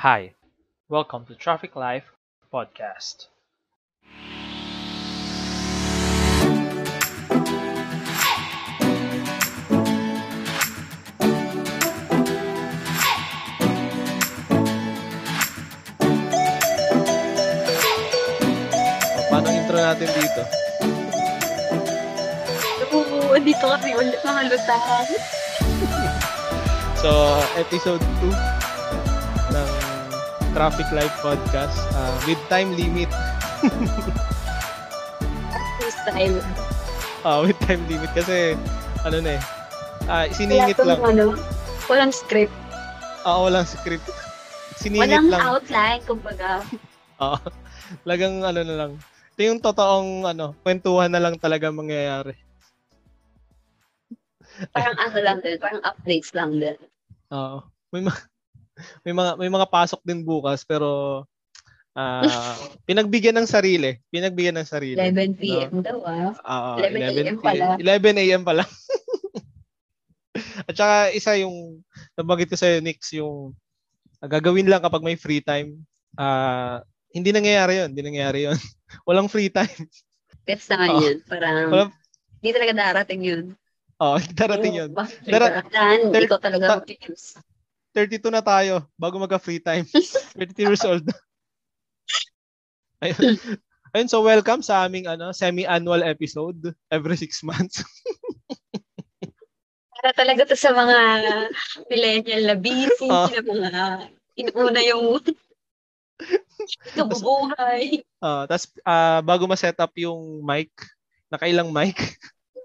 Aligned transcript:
Hi, 0.00 0.34
welcome 0.90 1.24
to 1.24 1.34
Traffic 1.34 1.72
Life 1.74 2.12
Podcast. 2.52 3.32
Paano 19.32 19.48
ang 19.48 19.56
intro 19.56 19.80
natin 19.80 20.08
dito? 20.12 20.42
Oo, 22.92 23.32
dito 23.40 23.64
kami 23.64 23.96
ulit 23.96 24.20
mga 24.20 24.42
lutahan. 24.52 25.08
So, 26.96 27.12
episode 27.54 28.00
2 28.24 28.32
ng 28.34 28.55
Traffic 30.56 30.88
Life 30.88 31.12
Podcast 31.20 31.76
ah, 31.92 32.16
with 32.24 32.40
time 32.48 32.72
limit. 32.72 33.12
This 35.76 35.96
time. 36.08 36.40
Ah, 37.20 37.44
with 37.44 37.60
time 37.68 37.84
limit 37.84 38.08
kasi 38.16 38.56
ano 39.04 39.20
na 39.20 39.36
eh. 39.36 39.42
Ah, 40.08 40.24
Wala 40.24 40.32
siningit 40.32 40.80
lang. 40.80 41.00
ano, 41.04 41.36
walang 41.92 42.08
script. 42.08 42.56
Ah, 43.20 43.36
walang 43.44 43.68
script. 43.68 44.08
Siningit 44.80 45.12
Walang 45.12 45.28
lang. 45.28 45.40
outline, 45.44 46.00
kumbaga. 46.08 46.64
Oo. 47.20 47.36
Lagang 48.08 48.40
ano 48.40 48.60
na 48.64 48.74
lang. 48.80 48.92
Ito 49.36 49.40
yung 49.44 49.60
totoong 49.60 50.24
ano, 50.24 50.56
kwentuhan 50.64 51.12
na 51.12 51.20
lang 51.20 51.36
talaga 51.36 51.68
mangyayari. 51.68 52.32
Parang 54.72 54.96
ano 54.96 55.18
lang 55.20 55.38
din, 55.44 55.60
parang 55.60 55.84
updates 55.84 56.32
lang 56.32 56.56
din. 56.56 56.80
Oo. 57.28 57.60
May 57.92 58.08
may 59.04 59.14
mga 59.16 59.30
may 59.40 59.48
mga 59.48 59.66
pasok 59.72 60.04
din 60.04 60.20
bukas 60.20 60.68
pero 60.68 61.24
ah 61.96 62.22
pinagbigyan 62.88 63.36
ng 63.40 63.48
sarili. 63.48 63.96
Pinagbigyan 64.12 64.60
ng 64.60 64.68
sarili. 64.68 65.00
11 65.00 65.40
p.m. 65.40 65.80
daw 65.80 66.04
ah. 66.04 66.36
Oo, 66.36 66.70
11 66.84 67.24
a.m. 67.24 67.36
pala. 67.40 67.80
11 67.80 68.22
a.m. 68.22 68.42
pala. 68.44 68.64
At 70.68 70.74
saka 70.76 70.96
isa 71.16 71.32
yung 71.40 71.80
nabanggit 72.12 72.52
ko 72.52 72.56
sa'yo, 72.60 72.84
Nix, 72.84 73.16
yung 73.16 73.56
ah, 74.20 74.28
gagawin 74.28 74.68
lang 74.68 74.84
kapag 74.84 75.04
may 75.04 75.16
free 75.16 75.40
time. 75.40 75.80
Ah, 76.16 76.84
hindi 77.12 77.32
nangyayari 77.32 77.80
yun. 77.80 77.88
Hindi 77.96 78.02
nangyayari 78.04 78.40
yun. 78.52 78.58
Walang 79.08 79.32
free 79.32 79.48
time. 79.48 79.88
Gets 80.44 80.68
naman 80.68 80.88
Oo. 80.92 81.00
yun. 81.00 81.16
Parang, 81.24 81.68
Walang, 81.72 81.90
hindi 82.44 82.50
talaga 82.52 82.72
darating 82.76 83.20
yun. 83.24 83.44
oh, 83.96 84.20
darating 84.36 84.74
yun. 84.76 84.90
Dara- 85.24 85.64
darating? 85.64 86.12
dar- 86.12 86.24
ikaw 86.28 86.40
talaga 86.40 86.64
ta- 86.68 86.78
mag-use. 86.84 87.40
32 87.96 88.28
na 88.28 88.44
tayo 88.44 88.84
bago 89.00 89.16
magka-free 89.16 89.64
time. 89.64 89.88
32 90.36 90.68
years 90.68 90.84
old. 90.84 91.08
Ayun. 93.00 93.40
Ayun, 93.96 94.08
so 94.12 94.20
welcome 94.20 94.60
sa 94.60 94.84
aming 94.84 95.08
ano, 95.08 95.32
semi-annual 95.32 96.04
episode 96.04 96.76
every 96.92 97.16
six 97.16 97.40
months. 97.40 97.80
Para 99.96 100.12
talaga 100.12 100.44
to 100.44 100.52
sa 100.52 100.76
mga 100.76 100.98
millennial 101.88 102.52
na 102.52 102.56
busy, 102.60 103.08
Oo. 103.08 103.32
na 103.32 103.40
mga 103.40 103.84
inuna 104.36 104.80
yung 104.84 105.24
kabubuhay. 107.00 108.04
Uh, 108.20 108.44
Tapos 108.44 108.76
ah, 108.84 109.24
bago 109.24 109.48
ma-set 109.48 109.80
up 109.80 109.96
yung 109.96 110.44
mic, 110.44 110.68
nakailang 111.32 111.72
mic. 111.72 111.96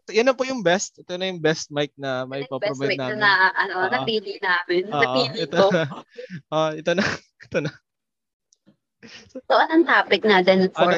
Yan 0.10 0.26
na 0.26 0.34
po 0.34 0.42
yung 0.44 0.66
best. 0.66 0.98
Ito 0.98 1.14
na 1.16 1.30
yung 1.30 1.38
best 1.38 1.70
mic 1.70 1.94
na 1.94 2.26
may 2.26 2.42
Yung 2.42 2.58
best 2.58 2.74
provide 2.74 2.90
week 2.90 3.00
na, 3.00 3.06
namin. 3.14 3.22
na 3.22 3.32
ano, 3.54 3.74
Oo. 3.78 3.90
napili 3.94 4.34
namin. 4.42 4.82
Oo, 4.90 4.98
napili 4.98 5.38
ito 5.38 5.58
ko. 5.60 5.70
na. 5.70 5.84
Ah, 6.54 6.72
ito 6.74 6.92
na. 6.92 7.04
Ito 7.46 7.58
na. 7.60 7.72
So, 9.34 9.54
anong 9.58 9.86
topic 9.86 10.22
natin 10.24 10.70
for 10.72 10.94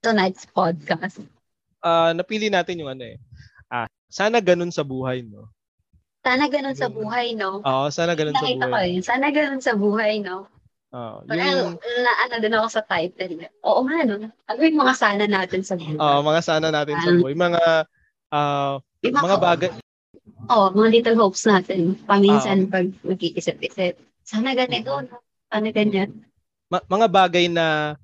tonight's 0.00 0.46
podcast? 0.48 1.18
Ah, 1.80 2.10
napili 2.10 2.46
natin 2.46 2.78
yung 2.78 2.90
ano 2.90 3.02
eh. 3.04 3.18
Ah, 3.66 3.86
sana 4.06 4.38
ganun 4.38 4.70
sa 4.70 4.82
buhay, 4.82 5.22
no? 5.22 5.50
Sana 6.22 6.46
ganun 6.46 6.74
sa 6.74 6.90
buhay, 6.90 7.34
no? 7.34 7.62
Oo, 7.62 7.86
sana 7.90 8.14
ganun 8.14 8.34
sa 8.34 8.42
Nakita 8.42 8.66
ko 8.66 8.70
buhay. 8.74 8.88
eh. 8.90 9.02
Sana 9.02 9.26
ganun 9.30 9.62
sa 9.62 9.72
buhay, 9.74 10.14
no? 10.18 10.46
Oo, 10.90 11.16
Parang 11.22 11.46
yung 11.46 11.70
na, 12.02 12.12
ano 12.26 12.34
din 12.38 12.54
ako 12.54 12.66
sa 12.70 12.82
title. 12.82 13.42
Oo 13.62 13.80
nga, 13.86 13.98
no? 14.02 14.14
Ano 14.46 14.58
yung 14.62 14.78
mga 14.80 14.94
sana 14.94 15.24
natin 15.26 15.62
sa 15.62 15.74
buhay? 15.74 15.98
ah, 15.98 16.22
mga 16.22 16.40
sana 16.42 16.68
natin 16.70 16.98
sa 16.98 17.10
Um, 17.10 17.18
buhay. 17.22 17.34
Mga 17.34 17.62
ah, 18.36 18.74
Yung 19.00 19.16
mga 19.16 19.38
bagay 19.40 19.70
Oo, 20.46 20.70
mga 20.76 20.88
little 20.92 21.16
hopes 21.18 21.42
natin. 21.48 21.96
Ah. 22.04 22.14
Paminsan 22.14 22.68
pag 22.70 22.86
nag-iisip-isip. 23.02 23.96
Sana 24.22 24.52
ganito, 24.54 25.00
no? 25.02 25.18
Sana 25.48 25.70
ganyan. 25.72 26.10
ma- 26.70 26.84
mga 26.86 27.06
bagay 27.10 27.46
na 27.46 27.96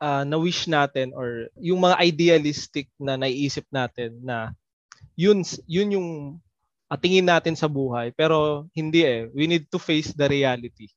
ah, 0.00 0.24
na 0.24 0.36
wish 0.40 0.68
natin 0.68 1.12
or 1.12 1.48
yung 1.60 1.80
mga 1.80 1.96
idealistic 2.04 2.88
na 2.96 3.16
naiisip 3.16 3.64
natin 3.72 4.16
na 4.24 4.52
yun 5.16 5.40
yun 5.68 5.96
yung 5.96 6.08
ah, 6.88 6.96
tingin 7.00 7.28
natin 7.28 7.56
sa 7.56 7.68
buhay 7.68 8.12
pero 8.12 8.68
hindi 8.76 9.04
eh 9.04 9.28
we 9.32 9.48
need 9.48 9.68
to 9.68 9.80
face 9.80 10.12
the 10.12 10.28
reality 10.28 10.88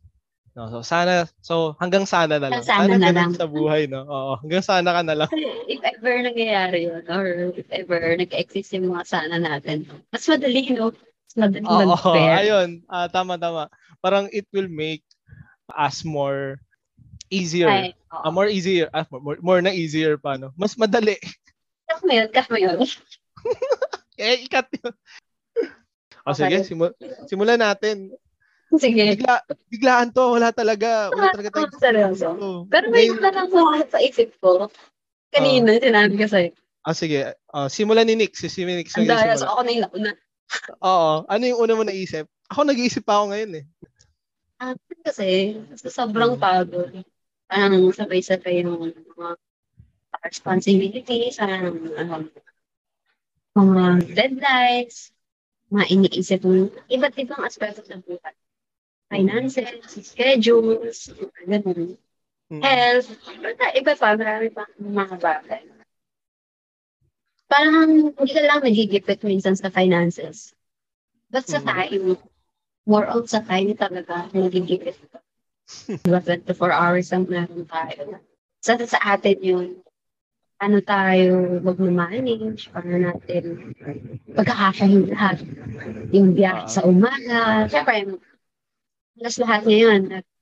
no 0.60 0.68
so 0.68 0.84
sana 0.84 1.24
so 1.40 1.72
hanggang 1.80 2.04
sana 2.04 2.36
na 2.36 2.52
lang 2.52 2.60
Hanggang 2.68 2.68
sana 2.68 2.96
na 3.00 3.12
lang. 3.16 3.32
sa 3.32 3.48
buhay 3.48 3.88
no 3.88 4.04
oo 4.04 4.36
hanggang 4.44 4.60
sana 4.60 4.92
ka 4.92 5.00
na 5.08 5.16
lang 5.16 5.32
if 5.72 5.80
ever 5.80 6.20
nangyayari 6.20 6.92
yun, 6.92 7.00
or 7.08 7.56
if 7.56 7.64
ever 7.72 8.20
nag-exist 8.20 8.76
yung 8.76 8.92
mga 8.92 9.08
sana 9.08 9.40
natin, 9.40 9.88
mas 10.12 10.28
madali, 10.28 10.68
no? 10.76 10.92
Mas 10.92 11.36
madali 11.40 11.64
oo 11.64 11.96
mag-bear. 11.96 12.32
ayun 12.44 12.70
ah, 12.92 13.08
tama 13.08 13.40
tama 13.40 13.72
parang 14.04 14.28
it 14.36 14.44
will 14.52 14.68
make 14.68 15.08
us 15.80 16.04
more 16.04 16.60
easier 17.32 17.72
Ay. 17.72 17.96
Ah, 18.12 18.28
more 18.34 18.52
easier 18.52 18.92
ah, 18.92 19.08
more, 19.08 19.22
more, 19.24 19.40
more 19.40 19.60
na 19.64 19.72
easier 19.72 20.20
pa 20.20 20.36
no 20.36 20.52
mas 20.60 20.76
madali 20.76 21.16
Cut 21.88 22.04
mo 22.04 22.12
yun, 22.14 22.28
cut 22.30 22.46
mo 22.54 22.58
yun. 22.62 22.78
Eh, 24.14 24.46
ikat 24.46 24.70
yun. 24.78 24.94
O 26.28 26.36
Okay. 26.36 26.46
sige, 26.46 26.58
simu- 26.68 26.94
simulan 27.26 27.58
natin. 27.58 28.14
Sige. 28.78 29.18
Bigla, 29.18 29.42
biglaan 29.74 30.14
to, 30.14 30.38
wala 30.38 30.54
talaga. 30.54 31.10
Wala 31.10 31.34
talaga 31.34 31.50
tayo. 31.50 31.66
Ah, 31.66 31.82
seryoso. 31.82 32.30
gusto. 32.38 32.70
Pero 32.70 32.86
may 32.94 33.10
iba 33.10 33.30
lang 33.34 33.50
sa, 33.50 33.98
sa 33.98 34.00
isip 34.04 34.38
ko. 34.38 34.70
Kanina, 35.34 35.82
sinabi 35.82 36.14
ko 36.22 36.26
sa'yo. 36.30 36.52
Ah, 36.86 36.94
sige. 36.94 37.34
Ah, 37.50 37.66
simulan 37.66 38.06
ni 38.06 38.14
Nick. 38.14 38.38
Si, 38.38 38.46
si 38.46 38.62
Nick 38.66 38.94
Ang 38.94 39.10
so 39.38 39.50
ako 39.50 39.62
na 39.66 39.72
yung 39.74 39.84
nauna. 39.90 40.12
Oo. 40.86 41.14
Ano 41.26 41.44
yung 41.46 41.60
una 41.66 41.74
mo 41.74 41.84
naisip? 41.86 42.30
Ako 42.50 42.66
nag-iisip 42.66 43.06
pa 43.06 43.22
ako 43.22 43.34
ngayon 43.34 43.52
eh. 43.62 43.66
Ah, 44.62 44.76
kasi, 45.06 45.58
sa 45.78 45.90
sobrang 45.90 46.38
pagod, 46.38 46.92
parang 47.50 47.90
sabay-sabay 47.90 48.62
yung 48.62 48.94
mga 49.18 49.38
responsibilities, 50.26 51.40
parang 51.40 51.80
ano, 51.96 52.28
mga 53.56 53.84
deadlines, 54.14 55.14
mga 55.70 55.86
iniisip 55.94 56.42
mo, 56.44 56.68
iba't 56.90 57.16
ibang 57.18 57.42
aspeto 57.46 57.86
ng 57.86 58.04
buhay. 58.04 58.36
Finances, 59.10 59.70
schedules, 60.06 61.10
ganun. 61.50 61.98
Mm. 62.50 62.62
health, 62.66 63.10
basta 63.46 63.66
iba 63.78 63.94
pa, 63.94 64.18
marami 64.18 64.50
pa 64.50 64.66
mga 64.82 65.16
bagay. 65.22 65.64
Parang 67.50 68.14
hindi 68.14 68.30
ka 68.34 68.42
lang 68.46 68.62
nagigipit 68.62 69.22
minsan 69.26 69.54
sa 69.58 69.70
finances. 69.70 70.54
But 71.30 71.46
sa 71.46 71.62
Mm. 71.62 71.66
time, 71.70 72.06
more 72.90 73.06
on 73.06 73.26
sa 73.30 73.42
time 73.46 73.74
talaga 73.78 74.30
nagigipit 74.34 74.98
ka. 75.14 75.22
Diba, 76.02 76.22
24 76.26 76.74
hours 76.74 77.14
ang 77.14 77.30
meron 77.30 77.66
tayo. 77.70 78.18
Sa, 78.66 78.74
sa 78.82 78.98
atin 79.14 79.38
yun, 79.42 79.68
ano 80.58 80.82
tayo 80.82 81.62
mag-manage, 81.62 82.74
paano 82.74 82.98
natin 82.98 83.74
pagkakasyahin 84.34 85.14
lahat. 85.14 85.38
Yung 86.10 86.34
biyahe 86.34 86.66
sa 86.66 86.82
umaga, 86.84 87.70
syempre, 87.70 88.18
halos 89.20 89.36
lahat 89.36 89.62
ngayon, 89.68 90.02
nag- 90.08 90.34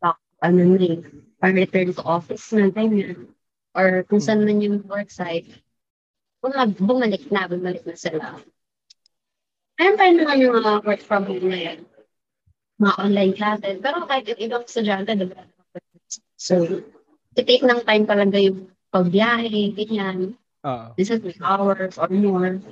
back, 0.00 0.16
ano 0.40 0.60
na 0.64 0.80
eh, 0.80 0.98
pang 1.36 1.52
return 1.52 1.92
to 1.92 2.00
office 2.00 2.48
na 2.56 2.72
ganyan. 2.72 3.28
Or 3.76 4.08
kung 4.08 4.24
saan 4.24 4.48
man 4.48 4.64
yung 4.64 4.88
work 4.88 5.12
site, 5.12 5.52
bumag, 6.40 6.72
bumalik 6.80 7.28
na, 7.28 7.44
bumalik 7.44 7.84
na 7.84 7.92
sila. 7.92 8.40
Ayun 9.76 9.96
pa 10.00 10.08
naman 10.08 10.40
yung 10.40 10.56
mga 10.56 10.72
work 10.88 11.02
from 11.04 11.28
home 11.28 11.52
na 11.52 11.60
yan. 11.60 11.78
Mga 12.80 12.94
online 12.96 13.32
classes. 13.36 13.76
Pero 13.84 14.08
kahit 14.08 14.24
yung 14.32 14.40
ibang 14.40 14.64
estudyante, 14.64 15.12
diba? 15.12 15.44
So, 16.40 16.80
titake 17.36 17.68
ng 17.68 17.84
time 17.84 18.04
talaga 18.08 18.40
yung 18.40 18.72
pagbiyahe, 18.88 19.76
ganyan. 19.76 20.40
Oo. 20.64 20.86
Minsan 20.96 21.20
three 21.20 21.36
hours 21.44 22.00
or 22.00 22.08
more. 22.08 22.64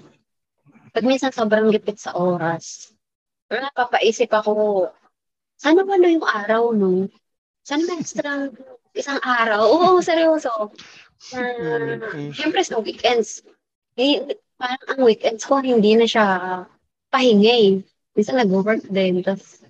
Pag 0.96 1.04
minsan 1.04 1.36
sobrang 1.36 1.68
gipit 1.68 2.00
sa 2.00 2.16
oras, 2.16 2.96
pero 3.44 3.68
napapaisip 3.68 4.32
ako, 4.32 4.88
sana 5.58 5.86
ba 5.86 5.94
na 5.96 6.10
yung 6.10 6.26
araw, 6.26 6.74
no? 6.74 7.08
Sana 7.64 7.86
may 7.88 7.98
extra 8.02 8.52
isang 8.94 9.20
araw? 9.24 9.62
Oo, 9.64 9.98
seryoso. 10.04 10.50
Uh, 11.32 11.96
Mm, 11.96 12.04
mm. 12.04 12.30
Siyempre 12.36 12.60
sa 12.60 12.78
weekends, 12.84 13.40
eh, 13.96 14.36
parang 14.60 14.84
ang 14.92 15.00
weekends 15.08 15.48
ko, 15.48 15.64
hindi 15.64 15.96
na 15.96 16.04
siya 16.04 16.26
pahinga 17.08 17.54
eh. 17.54 17.72
Minsan 18.12 18.38
nag-work 18.38 18.84
din, 18.92 19.24
tapos 19.24 19.64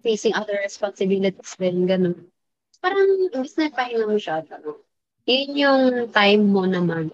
facing 0.00 0.32
other 0.32 0.56
responsibilities 0.64 1.52
din, 1.60 1.84
ganun. 1.84 2.16
Parang, 2.80 3.28
imbis 3.30 3.60
na 3.60 3.68
pahinga 3.68 4.08
mo 4.08 4.16
siya, 4.16 4.40
ano, 4.48 4.80
yun 5.28 5.50
yung 5.52 5.82
time 6.10 6.42
mo 6.48 6.64
naman 6.64 7.12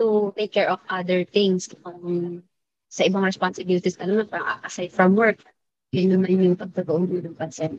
to 0.00 0.32
take 0.34 0.56
care 0.56 0.70
of 0.72 0.80
other 0.88 1.22
things. 1.28 1.68
Um, 1.84 2.42
sa 2.88 3.04
ibang 3.04 3.24
responsibilities 3.24 4.00
naman, 4.00 4.28
parang 4.28 4.60
aside 4.64 4.92
from 4.92 5.14
work, 5.14 5.40
yun 5.92 6.16
naman 6.16 6.40
yung 6.40 6.56
pagtatuon 6.56 7.04
mo 7.04 7.20
ng 7.20 7.36
pansin. 7.36 7.76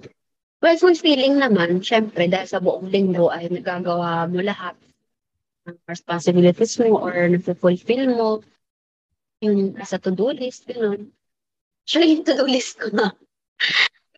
Well, 0.64 0.80
fulfilling 0.80 1.42
naman, 1.42 1.84
syempre, 1.84 2.30
dahil 2.30 2.48
sa 2.48 2.64
buong 2.64 2.88
linggo 2.88 3.28
ay 3.28 3.52
nagagawa 3.52 4.30
mo 4.30 4.40
lahat 4.40 4.78
ng 5.68 5.76
responsibilities 5.90 6.80
mo 6.80 7.04
or 7.04 7.12
nag-fulfill 7.12 8.06
mo 8.14 8.30
yung 9.44 9.76
sa 9.84 10.00
to-do 10.00 10.32
list, 10.32 10.70
gano'n. 10.70 11.10
Actually, 11.84 12.16
yung 12.16 12.24
to-do 12.24 12.48
list 12.48 12.80
ko 12.80 12.88
na. 12.96 13.12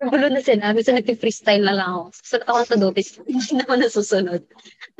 Gulo 0.05 0.27
na 0.27 0.43
sinabi, 0.43 0.83
so 0.83 0.93
nag-freestyle 0.93 1.65
na 1.65 1.73
lang 1.73 1.89
ako. 1.89 2.03
Susunod 2.13 2.45
ako 2.45 2.57
sa 2.61 2.69
to-do 2.75 2.89
list, 2.93 3.13
hindi 3.25 3.51
na 3.57 3.63
ako 3.65 3.73
nasusunod. 3.79 4.41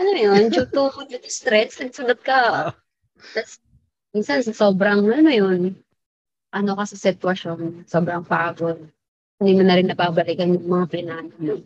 Ano 0.01 0.11
yun, 0.17 0.49
due 0.49 0.65
to, 0.71 0.89
stress, 1.29 1.77
nagsunod 1.77 2.19
ka. 2.25 2.73
Tapos, 3.37 3.61
minsan, 4.17 4.41
sa 4.41 4.55
sobrang, 4.55 5.05
ano 5.05 5.29
yun, 5.29 5.77
ano 6.55 6.71
ka 6.79 6.87
sa 6.87 6.97
sitwasyon, 6.97 7.83
sobrang 7.83 8.23
pagod. 8.23 8.79
Hindi 9.37 9.51
mo 9.59 9.63
na 9.67 9.75
rin 9.75 9.91
napabalikan 9.91 10.55
yung 10.55 10.71
mga 10.71 10.85
plano 10.87 11.35
mo. 11.35 11.59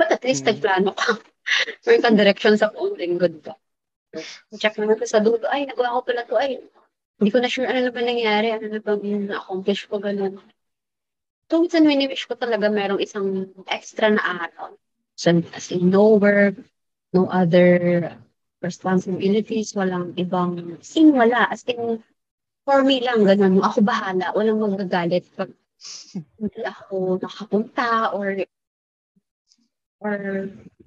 But 0.00 0.08
at 0.08 0.24
least, 0.24 0.48
Hmm. 0.48 0.56
nagplano 0.56 0.96
ka. 0.96 1.20
Meron 1.84 2.00
kang 2.00 2.16
direction 2.18 2.56
sa 2.56 2.72
phone, 2.72 2.96
good 2.96 3.44
ka. 3.44 3.52
Check 4.56 4.80
naman 4.80 4.96
ko 4.96 5.04
sa 5.04 5.20
dulo, 5.20 5.44
ay, 5.52 5.68
nagawa 5.68 6.00
ko 6.00 6.08
pala 6.08 6.24
to, 6.24 6.36
ay, 6.40 6.60
hindi 7.20 7.30
ko 7.30 7.38
na 7.40 7.48
sure 7.52 7.68
ano 7.68 7.84
na 7.84 7.92
ba 7.92 8.00
nangyari, 8.00 8.48
ano 8.56 8.66
na 8.72 8.80
ba 8.80 8.96
yung 8.96 9.28
na-accomplish 9.28 9.86
ko, 9.88 10.00
ganun. 10.00 10.40
So, 11.52 11.60
minsan 11.60 11.84
wini-wish 11.84 12.24
ko 12.24 12.34
talaga 12.34 12.72
merong 12.72 13.00
isang 13.04 13.52
extra 13.68 14.08
na 14.08 14.48
araw. 14.48 14.72
So, 15.20 15.44
as 15.52 15.68
in, 15.68 15.92
no 15.92 16.16
work, 16.16 16.56
no 17.12 17.28
other 17.28 18.16
responsibilities, 18.64 19.76
walang 19.76 20.16
ibang, 20.16 20.80
as 20.80 20.96
in, 20.96 21.12
wala. 21.12 21.52
As 21.52 21.64
in, 21.68 22.00
for 22.62 22.82
me 22.82 23.02
lang, 23.02 23.26
ganun. 23.26 23.62
Ako 23.62 23.82
bahala. 23.82 24.34
Walang 24.34 24.62
magagalit 24.62 25.26
pag 25.34 25.50
hindi 26.38 26.62
ako 26.62 27.18
nakapunta 27.18 28.14
or 28.14 28.38
or 30.02 30.16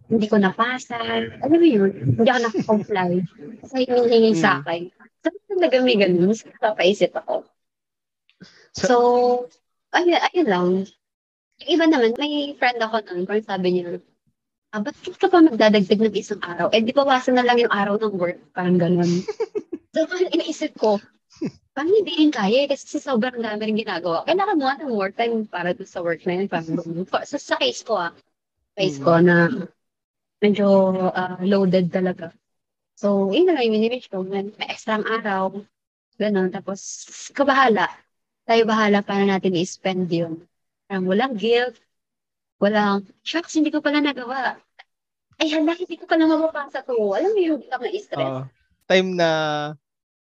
hindi 0.06 0.26
ko 0.30 0.38
napasa. 0.38 1.00
Alam 1.42 1.60
mo 1.60 1.68
yun, 1.68 1.92
hindi 1.92 2.30
ako 2.30 2.42
nakakomply. 2.46 3.26
Kasi 3.64 3.76
yung 3.90 4.06
hinihingi 4.08 4.34
sa 4.38 4.62
akin. 4.62 4.92
So, 5.26 5.34
talaga 5.50 5.76
may 5.82 5.98
ganun. 5.98 6.32
So, 6.38 6.48
Napapaisip 6.54 7.12
ako. 7.18 7.50
So, 8.76 8.96
ayun, 9.96 10.20
ayun 10.32 10.48
lang. 10.48 10.68
Yung 11.64 11.70
iba 11.72 11.86
naman, 11.88 12.14
may 12.20 12.54
friend 12.60 12.80
ako 12.84 13.02
nun, 13.08 13.24
parang 13.24 13.48
sabi 13.48 13.68
niya, 13.72 14.04
ah, 14.76 14.84
ba't 14.84 14.96
ka 15.00 15.32
pa 15.32 15.40
magdadagdag 15.40 16.00
ng 16.04 16.16
isang 16.20 16.44
araw? 16.44 16.68
Eh, 16.76 16.84
di 16.84 16.92
bawasan 16.92 17.40
na 17.40 17.48
lang 17.48 17.58
yung 17.58 17.72
araw 17.72 17.96
ng 17.96 18.20
work. 18.20 18.40
Parang 18.52 18.76
ganun. 18.76 19.08
so, 19.96 20.04
iniisip 20.36 20.76
ko, 20.76 21.00
parang 21.76 21.92
hindi 21.92 22.16
rin 22.16 22.32
kaya 22.32 22.64
eh, 22.64 22.68
kasi 22.72 23.04
sobrang 23.04 23.44
dami 23.44 23.68
rin 23.68 23.76
ginagawa. 23.76 24.24
Kailangan 24.24 24.56
mo 24.56 24.66
ng 24.72 24.96
work 24.96 25.20
time 25.20 25.44
para 25.44 25.76
doon 25.76 25.90
sa 25.92 26.00
work 26.00 26.24
na 26.24 26.40
yun. 26.40 26.48
Parang, 26.48 26.80
sa, 27.28 27.36
sa 27.36 27.60
case 27.60 27.84
ko 27.84 28.00
ah, 28.00 28.16
case 28.80 28.96
ko 29.04 29.20
na 29.20 29.52
medyo 30.40 30.96
ah, 31.12 31.36
loaded 31.44 31.92
talaga. 31.92 32.32
So, 32.96 33.28
yun 33.36 33.52
na 33.52 33.60
lang 33.60 33.68
yung 33.68 33.76
minimitch 33.76 34.08
ko. 34.08 34.24
May 34.24 34.56
extra 34.72 35.04
araw. 35.04 35.52
Ganun. 36.16 36.48
Tapos, 36.56 36.80
kabahala. 37.36 37.92
Tayo 38.48 38.64
bahala 38.64 39.04
para 39.04 39.28
natin 39.28 39.60
i-spend 39.60 40.08
yun. 40.08 40.48
Parang 40.88 41.04
walang 41.12 41.36
guilt. 41.36 41.76
Walang, 42.56 43.04
shucks, 43.20 43.60
hindi 43.60 43.68
ko 43.68 43.84
pala 43.84 44.00
nagawa. 44.00 44.56
Ay, 45.36 45.52
hala, 45.52 45.76
hindi 45.76 46.00
ko 46.00 46.08
pala 46.08 46.24
mapapasa 46.24 46.88
to. 46.88 46.96
Alam 46.96 47.36
mo 47.36 47.40
yung 47.44 47.60
hindi 47.60 47.68
ka 47.68 47.84
ma-stress. 47.84 48.32
Oo. 48.32 48.48
time 48.88 49.12
na 49.20 49.30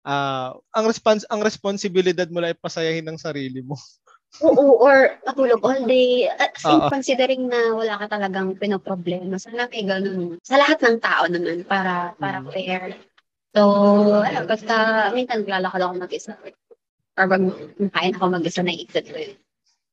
ah, 0.05 0.53
ang 0.71 0.85
respons 0.85 1.25
ang 1.27 1.41
responsibilidad 1.41 2.29
mo 2.29 2.39
lang 2.39 2.53
ay 2.53 2.59
pasayahin 2.61 3.05
ng 3.05 3.17
sarili 3.17 3.65
mo. 3.65 3.75
Oo, 4.43 4.83
or 4.83 5.15
matulog 5.27 5.63
all 5.63 5.81
day. 5.87 6.27
At 6.27 6.55
Oo. 6.61 6.91
considering 6.91 7.47
na 7.47 7.71
wala 7.73 7.95
ka 8.03 8.19
talagang 8.19 8.55
pinoproblema, 8.59 9.39
sana 9.39 9.67
may 9.71 9.83
ganun. 9.87 10.37
Sa 10.43 10.59
lahat 10.59 10.79
ng 10.83 10.97
tao 10.99 11.23
naman, 11.27 11.63
para 11.63 12.13
para 12.19 12.43
Mm. 12.43 12.51
fair. 12.51 12.83
So, 13.55 13.61
alam, 14.19 14.43
basta, 14.51 14.75
minsan 15.15 15.47
naglalakad 15.47 15.79
ako 15.79 15.93
mag-isa. 15.95 16.35
Or 17.15 17.25
pag 17.31 17.43
kain 17.95 18.15
ako 18.19 18.25
mag-isa, 18.27 18.59
naisip 18.59 19.07
ko 19.07 19.15
yun. 19.15 19.39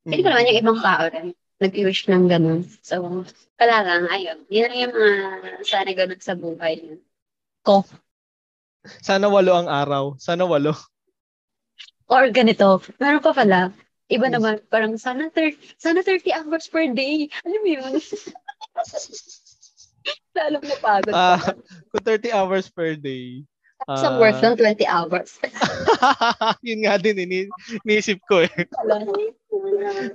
Hindi 0.03 0.19
ko 0.19 0.27
naman 0.27 0.47
yung 0.51 0.59
ibang 0.59 0.79
tao 0.83 1.03
rin. 1.07 1.27
Nag-wish 1.63 2.11
ng 2.11 2.27
ganun. 2.27 2.67
So, 2.83 3.23
wala 3.55 3.77
lang, 3.87 4.11
ayun. 4.11 4.43
Yun 4.51 4.67
lang 4.67 4.79
yung 4.83 4.95
mga 4.99 5.15
sana 5.63 5.91
ganun 5.95 6.19
sa 6.19 6.35
buhay. 6.35 6.99
Ko. 7.63 7.87
Sana 8.99 9.31
walo 9.31 9.55
ang 9.55 9.71
araw. 9.71 10.19
Sana 10.19 10.43
walo. 10.43 10.75
Or 12.11 12.27
ganito, 12.29 12.83
meron 12.99 13.23
pa 13.23 13.31
pala, 13.31 13.71
iba 14.11 14.27
Yes. 14.27 14.35
naman, 14.35 14.55
parang 14.67 14.93
sana 14.99 15.31
30, 15.31 15.55
sana 15.79 16.03
30 16.03 16.35
hours 16.35 16.67
per 16.67 16.91
day. 16.91 17.31
Alam 17.47 17.59
mo 17.63 17.69
yun? 17.79 17.93
Lalong 20.37 20.65
napagod. 20.67 21.13
Ah, 21.15 21.39
pa. 21.39 21.55
kung 21.95 22.03
30 22.03 22.35
hours 22.35 22.67
per 22.67 22.99
day. 22.99 23.47
Sa 23.83 24.15
ah, 24.15 24.19
work 24.19 24.39
lang, 24.39 24.55
20 24.55 24.87
hours. 24.87 25.39
yun 26.67 26.87
nga 26.87 26.95
din, 26.99 27.19
ini 27.19 27.39
iniisip 27.83 28.19
ko 28.27 28.43
eh. 28.43 28.51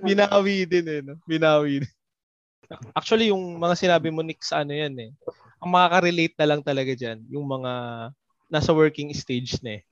Binawi 0.01 0.65
din 0.65 0.87
eh. 0.89 1.01
No? 1.05 1.21
Binawi 1.29 1.85
din. 1.85 1.93
Actually, 2.93 3.33
yung 3.33 3.57
mga 3.57 3.75
sinabi 3.77 4.09
mo, 4.13 4.21
Nick, 4.21 4.45
sa 4.45 4.65
ano 4.65 4.73
yan 4.73 4.93
eh. 4.97 5.11
Ang 5.61 5.71
makaka-relate 5.73 6.37
na 6.37 6.49
lang 6.49 6.61
talaga 6.65 6.93
dyan, 6.93 7.25
yung 7.29 7.49
mga 7.49 7.73
nasa 8.49 8.73
working 8.73 9.13
stage 9.13 9.61
na 9.61 9.81
eh. 9.81 9.83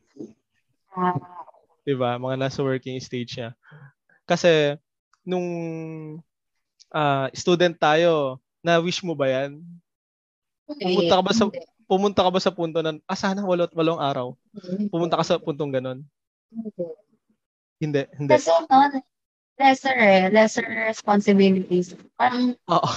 Ah, 0.96 1.16
'di 1.84 1.94
ba? 1.94 2.16
Mga 2.16 2.36
nasa 2.40 2.60
working 2.64 2.96
stage 2.98 3.36
niya. 3.36 3.52
Kasi 4.24 4.74
nung 5.22 5.46
ah, 6.90 7.28
student 7.36 7.76
tayo, 7.76 8.40
na 8.64 8.80
wish 8.82 9.04
mo 9.04 9.14
ba 9.14 9.28
'yan? 9.30 9.62
Pumunta 10.66 11.14
ka 11.14 11.22
ba 11.22 11.32
sa-. 11.36 11.54
Pumunta 11.86 12.20
ka 12.26 12.30
ba 12.34 12.40
sa 12.42 12.50
punto 12.50 12.82
na 12.82 12.98
ah 13.06 13.14
sana 13.14 13.46
walot 13.46 13.70
walong 13.70 14.02
araw? 14.02 14.34
Pumunta 14.90 15.14
ka 15.14 15.22
sa 15.22 15.38
puntong 15.38 15.70
ganun? 15.70 16.02
Hindi. 17.78 18.02
Hindi. 18.18 18.32
Kasi 18.34 18.50
no, 18.66 18.90
lesser 19.54 19.94
eh, 19.94 20.26
lesser 20.34 20.66
responsibilities. 20.66 21.94
Parang, 22.18 22.58
Oo. 22.66 22.90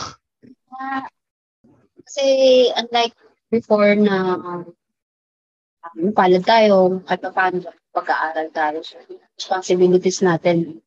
ah, 0.73 1.05
kasi 2.01 2.25
unlike 2.73 3.13
before 3.53 3.93
na 3.93 4.39
um, 4.41 4.61
palad 6.13 6.43
tayo, 6.45 7.01
at 7.09 7.21
paano 7.21 7.65
pag-aaral 7.93 8.49
tayo. 8.53 8.79
So, 8.85 8.99
responsibilities 9.37 10.19
natin. 10.21 10.83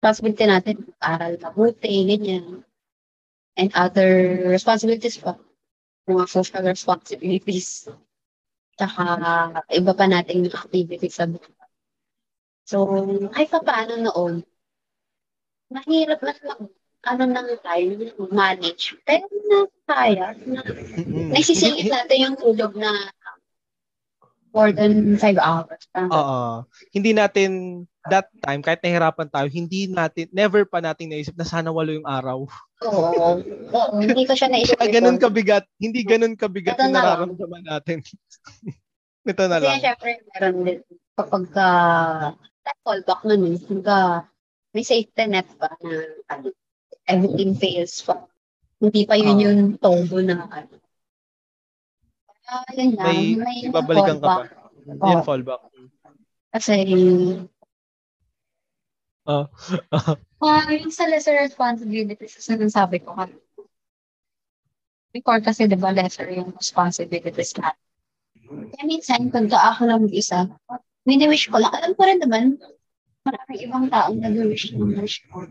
Responsibility 0.00 0.44
natin, 0.46 0.76
aral 1.00 1.40
mabuti, 1.40 2.04
ganyan. 2.04 2.62
And 3.54 3.70
other 3.74 4.42
responsibilities 4.50 5.18
pa. 5.18 5.38
Mga 6.10 6.26
social 6.28 6.64
responsibilities. 6.66 7.88
Tsaka, 8.74 9.02
iba 9.70 9.92
pa 9.94 10.06
natin 10.10 10.44
yung 10.44 10.54
activities 10.54 11.16
sa 11.16 11.30
buhay. 11.30 11.54
So, 12.64 12.88
kahit 13.30 13.52
pa 13.52 13.60
paano 13.60 14.00
noon, 14.00 14.34
mahirap 15.70 16.20
na 16.24 16.32
mag, 16.48 16.60
ano 17.04 17.22
nang 17.28 17.48
tayo, 17.60 17.88
manage. 18.32 18.96
Pero 19.04 19.28
na 19.28 19.68
kaya, 19.84 20.32
na, 20.48 20.64
Mm-mm. 20.64 21.36
naisisingit 21.36 21.92
natin 21.92 22.24
yung 22.24 22.36
tulog 22.40 22.72
na 22.72 22.88
more 24.54 24.70
than 24.70 25.18
five 25.18 25.36
hours. 25.36 25.82
Parang 25.90 26.10
Oo. 26.14 26.40
Hindi 26.94 27.10
natin 27.10 27.82
that 28.06 28.30
time 28.46 28.62
kahit 28.62 28.80
nahirapan 28.80 29.28
tayo, 29.28 29.50
hindi 29.50 29.90
natin 29.90 30.30
never 30.30 30.62
pa 30.62 30.78
natin 30.78 31.10
naisip 31.10 31.34
na 31.34 31.44
sana 31.44 31.74
walo 31.74 31.90
yung 31.90 32.06
araw. 32.06 32.46
Oo. 32.86 33.42
Oo, 33.74 33.94
hindi 33.98 34.22
ko 34.24 34.32
siya 34.38 34.48
naisip. 34.48 34.78
Kaya 34.78 34.94
ganun 34.94 35.18
kabigat, 35.18 35.66
hindi 35.82 36.06
ganun 36.06 36.38
kabigat 36.38 36.78
Ito 36.78 36.86
yung 36.86 36.94
na 36.94 37.02
lang. 37.02 37.06
nararamdaman 37.34 37.64
natin. 37.66 37.98
Ito 39.34 39.42
na 39.50 39.56
Kasi 39.58 39.66
lang. 39.66 39.82
syempre, 39.82 40.10
meron 40.30 40.56
din. 40.62 40.80
Kapag 41.14 41.44
ka, 41.50 41.68
fallback 42.84 43.20
nun 43.26 43.42
eh. 43.50 43.58
Pagka, 43.58 43.98
may 44.74 44.84
safety 44.84 45.24
net 45.30 45.48
pa 45.56 45.70
na 45.80 45.94
ano, 46.30 46.52
everything 47.08 47.56
fails 47.56 48.04
pa. 48.04 48.28
Hindi 48.78 49.08
pa 49.08 49.16
yun 49.16 49.38
Oo. 49.38 49.44
yung 49.48 49.60
todo 49.80 50.20
na 50.20 50.44
ano. 50.44 50.76
Ah, 52.44 52.68
yun 52.76 52.92
lang. 52.96 53.08
May 53.08 53.36
May, 53.40 53.56
ibabalikan 53.68 54.20
ka. 54.20 54.44
Yan 54.84 55.20
Oo. 55.20 55.24
fallback. 55.24 55.62
Kasi, 56.52 56.76
Oh. 59.24 59.48
ah, 60.44 60.68
yung 60.68 60.92
sa 60.92 61.08
lesser 61.08 61.40
responsibilities, 61.40 62.36
kasi 62.36 62.60
nang 62.60 62.68
sabi 62.68 63.00
ko 63.00 63.16
kanina. 63.16 63.40
Before 65.16 65.40
kasi, 65.40 65.64
di 65.64 65.80
ba, 65.80 65.96
lesser 65.96 66.28
yung 66.28 66.52
responsibilities 66.52 67.56
natin. 67.56 67.80
Kaya 68.44 68.84
minsan, 68.84 69.32
pagka 69.32 69.56
ako 69.72 69.88
lang 69.88 70.04
isa, 70.12 70.44
mini-wish 71.08 71.48
ko 71.48 71.56
lang. 71.56 71.72
Alam 71.72 71.96
ko 71.96 72.02
rin 72.04 72.20
naman, 72.20 72.44
maraming 73.24 73.60
ibang 73.64 73.86
taong 73.88 74.20
nag-wish 74.20 74.76
ng 74.76 75.00
wish 75.00 75.24
ko. 75.32 75.48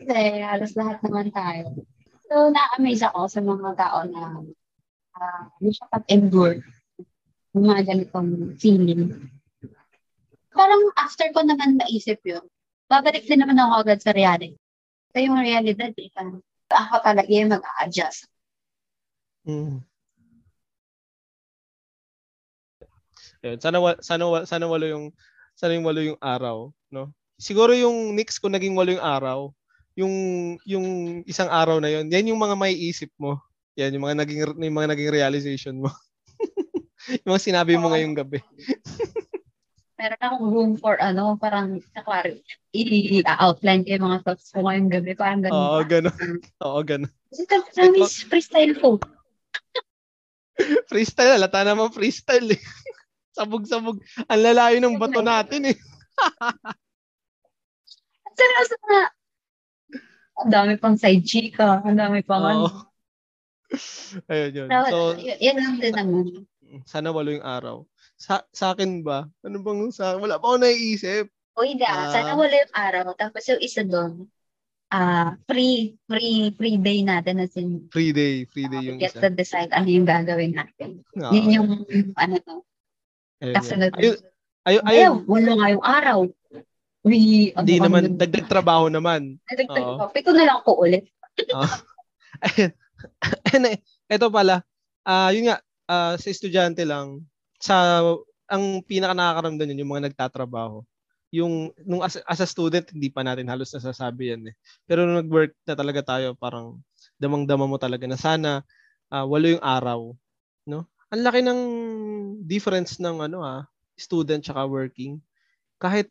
Kasi 0.00 0.40
halos 0.40 0.72
lahat 0.72 1.04
naman 1.04 1.28
tayo. 1.28 1.76
So, 2.24 2.48
na-amaze 2.48 3.04
ako 3.04 3.20
sa 3.28 3.40
mga 3.44 3.70
tao 3.76 3.98
na 4.08 4.40
uh, 5.18 5.42
hindi 5.58 5.70
siya 5.74 5.86
pag-endure 5.90 6.62
ng 7.54 7.64
mga 7.66 7.82
ganitong 7.90 8.54
feeling. 8.56 9.28
Parang 10.54 10.82
after 10.94 11.28
ko 11.34 11.42
naman 11.42 11.78
naisip 11.78 12.22
yun, 12.22 12.42
babalik 12.86 13.26
din 13.26 13.42
naman 13.42 13.58
ako 13.58 13.84
agad 13.84 13.98
sa 14.00 14.14
reality. 14.14 14.56
So, 15.12 15.20
yung 15.20 15.38
realidad, 15.38 15.92
eh, 15.98 16.08
parang 16.14 16.40
ako 16.70 16.96
talaga 17.02 17.30
yung 17.32 17.52
mag-a-adjust. 17.52 18.28
Mm. 19.48 19.80
Ayun, 23.38 23.58
sana 23.62 23.78
sana 24.02 24.24
sana 24.44 24.66
walo 24.66 24.86
yung 24.90 25.06
sana 25.54 25.78
yung 25.78 25.86
walo 25.86 26.00
yung 26.02 26.20
araw, 26.20 26.74
no? 26.90 27.14
Siguro 27.38 27.70
yung 27.70 28.18
Knicks 28.18 28.42
kung 28.42 28.50
naging 28.50 28.74
walo 28.74 28.98
yung 28.98 29.06
araw, 29.06 29.38
yung 29.94 30.14
yung 30.66 30.86
isang 31.24 31.46
araw 31.46 31.78
na 31.78 31.88
yon, 31.88 32.10
yan 32.10 32.34
yung 32.34 32.40
mga 32.42 32.58
maiisip 32.58 33.10
mo. 33.14 33.38
Yan 33.78 33.94
yung 33.94 34.04
mga 34.10 34.18
naging 34.26 34.40
yung 34.58 34.76
mga 34.76 34.90
naging 34.90 35.10
realization 35.14 35.74
mo. 35.78 35.90
yung 37.22 37.30
mga 37.30 37.46
sinabi 37.46 37.78
mo 37.78 37.94
ngayong 37.94 38.18
gabi. 38.18 38.42
Meron 39.98 40.22
akong 40.22 40.50
room 40.50 40.72
for 40.78 40.94
ano, 40.98 41.34
parang 41.38 41.82
sakwari, 41.90 42.38
i-outline 42.70 43.82
ko 43.82 43.98
yung 43.98 44.06
mga 44.06 44.20
thoughts 44.22 44.54
ko 44.54 44.62
ngayong 44.62 44.90
gabi. 44.90 45.10
Parang 45.14 45.42
ganun. 45.42 45.58
Oo, 45.58 45.78
ganun. 45.86 46.38
Oo, 46.62 46.80
ganun. 46.86 47.10
Kasi 47.30 47.42
namin 47.78 48.06
freestyle 48.06 48.74
ko. 48.78 48.98
Freestyle, 50.90 51.38
halata 51.38 51.62
naman 51.62 51.94
freestyle 51.94 52.50
eh. 52.50 52.62
Sabog-sabog. 53.30 54.02
Ang 54.26 54.40
lalayo 54.42 54.82
ng 54.82 54.98
bato 54.98 55.22
natin 55.22 55.70
eh. 55.70 55.76
Seryoso 58.34 58.74
na. 58.90 59.00
Ang 60.42 60.50
dami 60.50 60.72
pang 60.78 60.98
side 60.98 61.22
chika. 61.22 61.78
Ang 61.86 61.94
dami 61.94 62.26
pang 62.26 62.42
ano. 62.42 62.90
Ayun 64.32 64.50
yun. 64.54 64.68
So, 64.68 64.88
So, 64.88 64.98
y- 65.20 65.38
yan 65.40 65.56
lang 65.60 65.74
din 65.78 65.94
naman. 65.94 66.24
sana 66.84 67.12
walo 67.12 67.32
yung 67.32 67.44
araw. 67.44 67.84
Sa, 68.18 68.42
sa 68.50 68.72
akin 68.74 69.00
ba? 69.04 69.28
Ano 69.40 69.62
bang 69.62 69.88
sa 69.88 70.16
Wala 70.16 70.36
pa 70.36 70.52
ako 70.52 70.56
naiisip. 70.58 71.28
O 71.54 71.62
hindi 71.62 71.82
ah, 71.82 72.08
Ah. 72.08 72.12
sana 72.12 72.32
wala 72.34 72.54
yung 72.54 72.74
araw. 72.74 73.06
Tapos 73.14 73.42
yung 73.46 73.60
isa 73.60 73.82
doon, 73.82 74.26
ah 74.88 75.36
free, 75.44 75.98
free, 76.08 76.48
free 76.56 76.78
day 76.80 77.04
natin 77.04 77.44
as 77.44 77.52
in, 77.54 77.86
Free 77.92 78.10
day. 78.10 78.48
Free 78.48 78.66
day 78.66 78.80
we 78.80 78.88
yung 78.88 78.98
get 78.98 79.12
isa. 79.12 79.20
to 79.20 79.28
decide 79.28 79.68
ano 79.70 79.84
yung 79.84 80.08
gagawin 80.08 80.56
natin. 80.56 81.04
Oo. 81.14 81.28
Yun 81.30 81.46
yung, 81.52 81.68
ano 82.14 82.34
to, 82.40 82.54
Ayun, 83.38 83.54
kasunod. 83.54 83.92
Ayun, 83.94 84.16
ayun, 84.64 84.82
ayun. 84.82 84.84
Ayaw, 84.88 85.12
wala 85.28 85.50
nga 85.54 85.68
yung 85.68 85.84
araw. 85.84 86.18
We, 87.06 87.16
Hindi 87.54 87.78
ano, 87.78 87.84
naman, 87.86 88.02
ano, 88.10 88.16
dagdag 88.18 88.46
trabaho 88.50 88.90
naman. 88.90 89.38
Dagdag 89.46 89.70
pa. 89.70 90.10
Pito 90.10 90.34
na 90.34 90.44
lang 90.44 90.60
ko 90.66 90.74
ulit. 90.82 91.06
Ayun. 92.42 92.70
Ayun 92.72 92.72
eh. 93.72 93.78
Ito 94.08 94.28
pala, 94.32 94.64
ah 95.06 95.30
yun 95.32 95.50
nga, 95.52 95.56
ah, 95.90 96.14
sa 96.16 96.28
estudyante 96.28 96.82
lang, 96.84 97.24
sa, 97.58 98.02
ang 98.48 98.80
pinaka 98.86 99.12
nakakaramdam 99.12 99.68
yun, 99.74 99.82
yung 99.84 99.92
mga 99.96 100.12
nagtatrabaho. 100.12 100.82
Yung, 101.28 101.76
nung 101.84 102.00
as, 102.00 102.16
as 102.24 102.40
a 102.40 102.48
student, 102.48 102.88
hindi 102.88 103.12
pa 103.12 103.20
natin 103.20 103.52
halos 103.52 103.68
nasasabi 103.76 104.32
yan 104.32 104.48
eh. 104.48 104.54
Pero 104.88 105.04
nung 105.04 105.20
nag-work 105.20 105.52
na 105.68 105.76
talaga 105.76 106.00
tayo, 106.16 106.32
parang 106.38 106.80
damang-dama 107.20 107.68
mo 107.68 107.76
talaga 107.76 108.08
na 108.08 108.16
sana 108.16 108.64
ah, 109.12 109.24
walo 109.28 109.52
yung 109.52 109.64
araw. 109.64 110.16
No? 110.64 110.88
Ang 111.12 111.22
laki 111.24 111.40
ng 111.44 111.60
difference 112.48 112.96
ng 113.00 113.28
ano 113.28 113.44
ah, 113.44 113.68
student 114.00 114.40
tsaka 114.40 114.64
working. 114.64 115.20
Kahit 115.76 116.08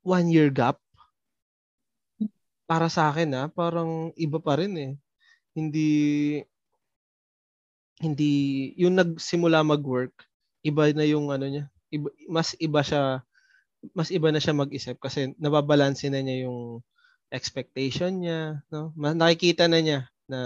one 0.00 0.32
year 0.32 0.48
gap, 0.48 0.80
para 2.66 2.90
sa 2.90 3.12
akin 3.14 3.30
ah, 3.36 3.48
parang 3.52 4.10
iba 4.18 4.42
pa 4.42 4.58
rin 4.58 4.74
eh. 4.76 4.92
Hindi 5.56 5.88
hindi 7.96 8.32
yung 8.76 9.00
nagsimula 9.00 9.64
mag-work, 9.64 10.12
iba 10.60 10.92
na 10.92 11.04
yung 11.08 11.32
ano 11.32 11.48
niya. 11.48 11.64
Iba, 11.88 12.12
mas 12.28 12.52
iba 12.60 12.84
siya 12.84 13.24
mas 13.96 14.10
iba 14.12 14.28
na 14.28 14.42
siya 14.42 14.52
mag-isip 14.52 14.98
kasi 15.00 15.32
nababalanse 15.40 16.10
na 16.12 16.20
niya 16.20 16.44
yung 16.48 16.82
expectation 17.32 18.20
niya, 18.20 18.60
no? 18.68 18.92
Mas 18.98 19.16
nakikita 19.16 19.64
na 19.70 19.80
niya 19.80 20.00
na 20.28 20.40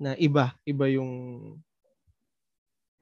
na 0.00 0.16
iba, 0.16 0.56
iba 0.64 0.86
yung 0.88 1.12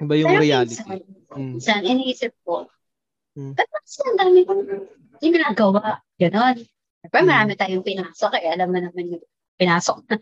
iba 0.03 0.15
yung 0.19 0.35
Pero 0.35 0.43
reality. 0.43 0.83
minsan, 0.83 0.99
Mm. 1.33 1.51
minsan, 1.57 1.81
iniisip 1.87 2.33
ko, 2.43 2.67
Hmm. 3.33 3.57
ba't 3.57 3.65
mas 3.65 3.97
ang 4.05 4.17
dami 4.21 4.45
kong 4.45 4.63
ginagawa? 5.23 6.03
Ganon. 6.21 6.59
Hmm. 7.03 7.25
marami 7.27 7.57
tayong 7.57 7.83
pinasok. 7.87 8.37
Eh, 8.39 8.53
alam 8.53 8.69
mo 8.71 8.79
naman 8.79 9.17
yung 9.17 9.25
pinasok 9.63 10.03
na. 10.11 10.17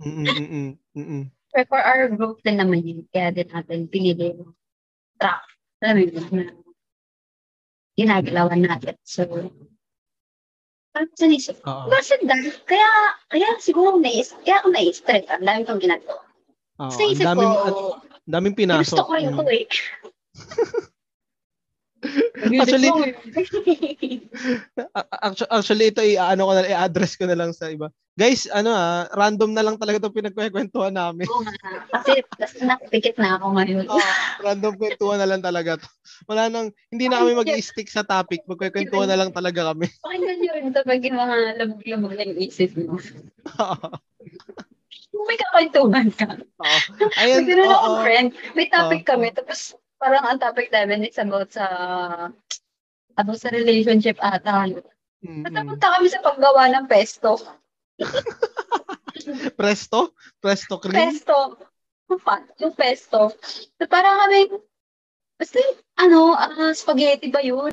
Mm, 0.00 0.24
mm, 0.24 0.24
mm, 0.24 0.72
mm, 0.96 1.04
mm. 1.04 1.24
Pero 1.52 1.66
for 1.68 1.82
our 1.84 2.08
growth 2.08 2.40
din 2.40 2.56
naman 2.56 2.80
yun. 2.80 3.04
Kaya 3.12 3.36
din 3.36 3.52
natin 3.52 3.84
pinili 3.92 4.32
yung 4.32 4.56
track. 5.20 5.44
Alam 5.84 5.94
mo 5.96 6.00
yun, 6.00 6.24
na 6.32 6.44
ginagalawan 8.00 8.64
natin. 8.64 8.96
So, 9.04 9.28
parang 10.96 11.12
sinisip 11.20 11.60
ko, 11.60 11.84
bakit 11.92 12.24
dahil? 12.24 12.48
Kaya, 12.64 12.88
kaya 13.28 13.48
siguro 13.60 14.00
nais, 14.00 14.32
kaya 14.40 14.64
ako 14.64 14.68
nais-stress. 14.72 15.28
Ang 15.28 15.44
dami 15.44 15.60
kong 15.68 15.82
ginagawa. 15.84 16.24
Oo, 16.80 16.88
ang 16.88 17.10
isip 17.12 17.24
ko, 17.24 17.28
daming 17.28 17.54
at 17.60 17.76
daming 18.24 18.56
pinasok. 18.56 18.96
gusto 18.96 19.04
ko 19.04 19.12
rin 19.12 19.28
ko 19.36 19.42
eh. 19.52 19.68
Actually, 22.40 22.88
Actually, 25.20 25.50
actually 25.52 25.86
ito 25.92 26.00
i-ano 26.00 26.48
ko 26.48 26.52
na 26.56 26.64
i-address 26.64 27.20
ko 27.20 27.28
na 27.28 27.36
lang 27.36 27.52
sa 27.52 27.68
iba. 27.68 27.92
Guys, 28.16 28.48
ano 28.52 28.72
ah, 28.72 29.08
random 29.12 29.52
na 29.52 29.64
lang 29.64 29.76
talaga 29.80 30.00
'tong 30.00 30.16
pinagkwentuhan 30.16 30.92
namin. 30.92 31.28
Oo 31.28 31.40
nga. 31.44 31.56
Kasi 32.00 32.20
tas 32.36 32.52
nakapikit 32.60 33.16
na 33.16 33.36
ako 33.40 33.46
ngayon. 33.56 33.84
Oh, 33.88 34.00
random 34.44 34.74
kwentuhan 34.76 35.20
na 35.20 35.28
lang 35.28 35.40
talaga 35.40 35.80
to. 35.80 35.88
Wala 36.28 36.48
nang 36.52 36.72
hindi 36.92 37.08
na 37.08 37.24
kami 37.24 37.32
mag-stick 37.36 37.88
sa 37.88 38.04
topic, 38.04 38.44
magkwentuhan 38.44 39.08
na 39.08 39.16
lang 39.20 39.30
talaga 39.32 39.72
kami. 39.72 39.88
Pakinggan 40.04 40.36
nyo 40.40 40.52
rin 40.52 40.68
ito 40.72 40.80
pag 40.84 41.00
yung 41.00 41.18
mga 41.20 41.36
labog-labog 41.60 42.12
na 42.16 42.24
yung 42.32 42.40
isip 42.40 42.76
mo. 42.76 42.96
Kung 45.10 45.24
may 45.24 45.38
kakwentuhan 45.40 46.08
ka. 46.12 46.28
Oo. 46.60 46.78
Ayun, 47.20 47.44
ganun 47.48 47.72
oo. 47.72 47.76
akong 47.76 47.98
friend. 48.04 48.28
May 48.52 48.66
topic 48.68 49.04
Oo. 49.04 49.08
kami. 49.16 49.32
Tapos 49.32 49.79
parang 50.00 50.24
ang 50.24 50.40
topic 50.40 50.72
namin 50.72 51.04
is 51.04 51.20
about 51.20 51.52
sa 51.52 51.66
about 53.20 53.38
sa 53.38 53.52
relationship 53.52 54.16
ata. 54.18 54.64
Mm, 54.64 54.80
mm. 55.20 55.42
Natapunta 55.44 55.86
kami 55.92 56.06
sa 56.08 56.24
paggawa 56.24 56.72
ng 56.72 56.88
pesto. 56.88 57.36
Presto? 59.60 60.16
Presto 60.40 60.80
cream? 60.80 60.96
Pesto. 60.96 61.60
Yung 62.08 62.20
fa- 62.24 62.48
Yung 62.64 62.72
pesto. 62.72 63.28
So 63.76 63.82
parang 63.84 64.16
kami, 64.24 64.56
basta 65.36 65.60
yung, 65.60 65.76
ano, 66.00 66.20
ah, 66.32 66.72
spaghetti 66.72 67.28
ba 67.28 67.44
yun? 67.44 67.68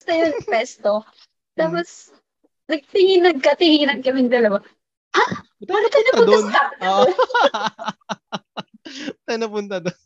Basta 0.00 0.12
yun, 0.16 0.32
pesto. 0.56 1.04
Tapos, 1.52 2.16
nagtingin, 2.72 3.28
nagkatinginan 3.28 4.00
kami 4.00 4.32
dalawa. 4.32 4.64
Paano 5.62 5.86
tayo 5.92 6.04
Punta 6.16 6.18
napunta 6.24 6.38
sa 6.48 6.62
Oo. 6.88 7.04
Tayo 9.28 9.38
napunta 9.38 9.76
doon. 9.78 9.98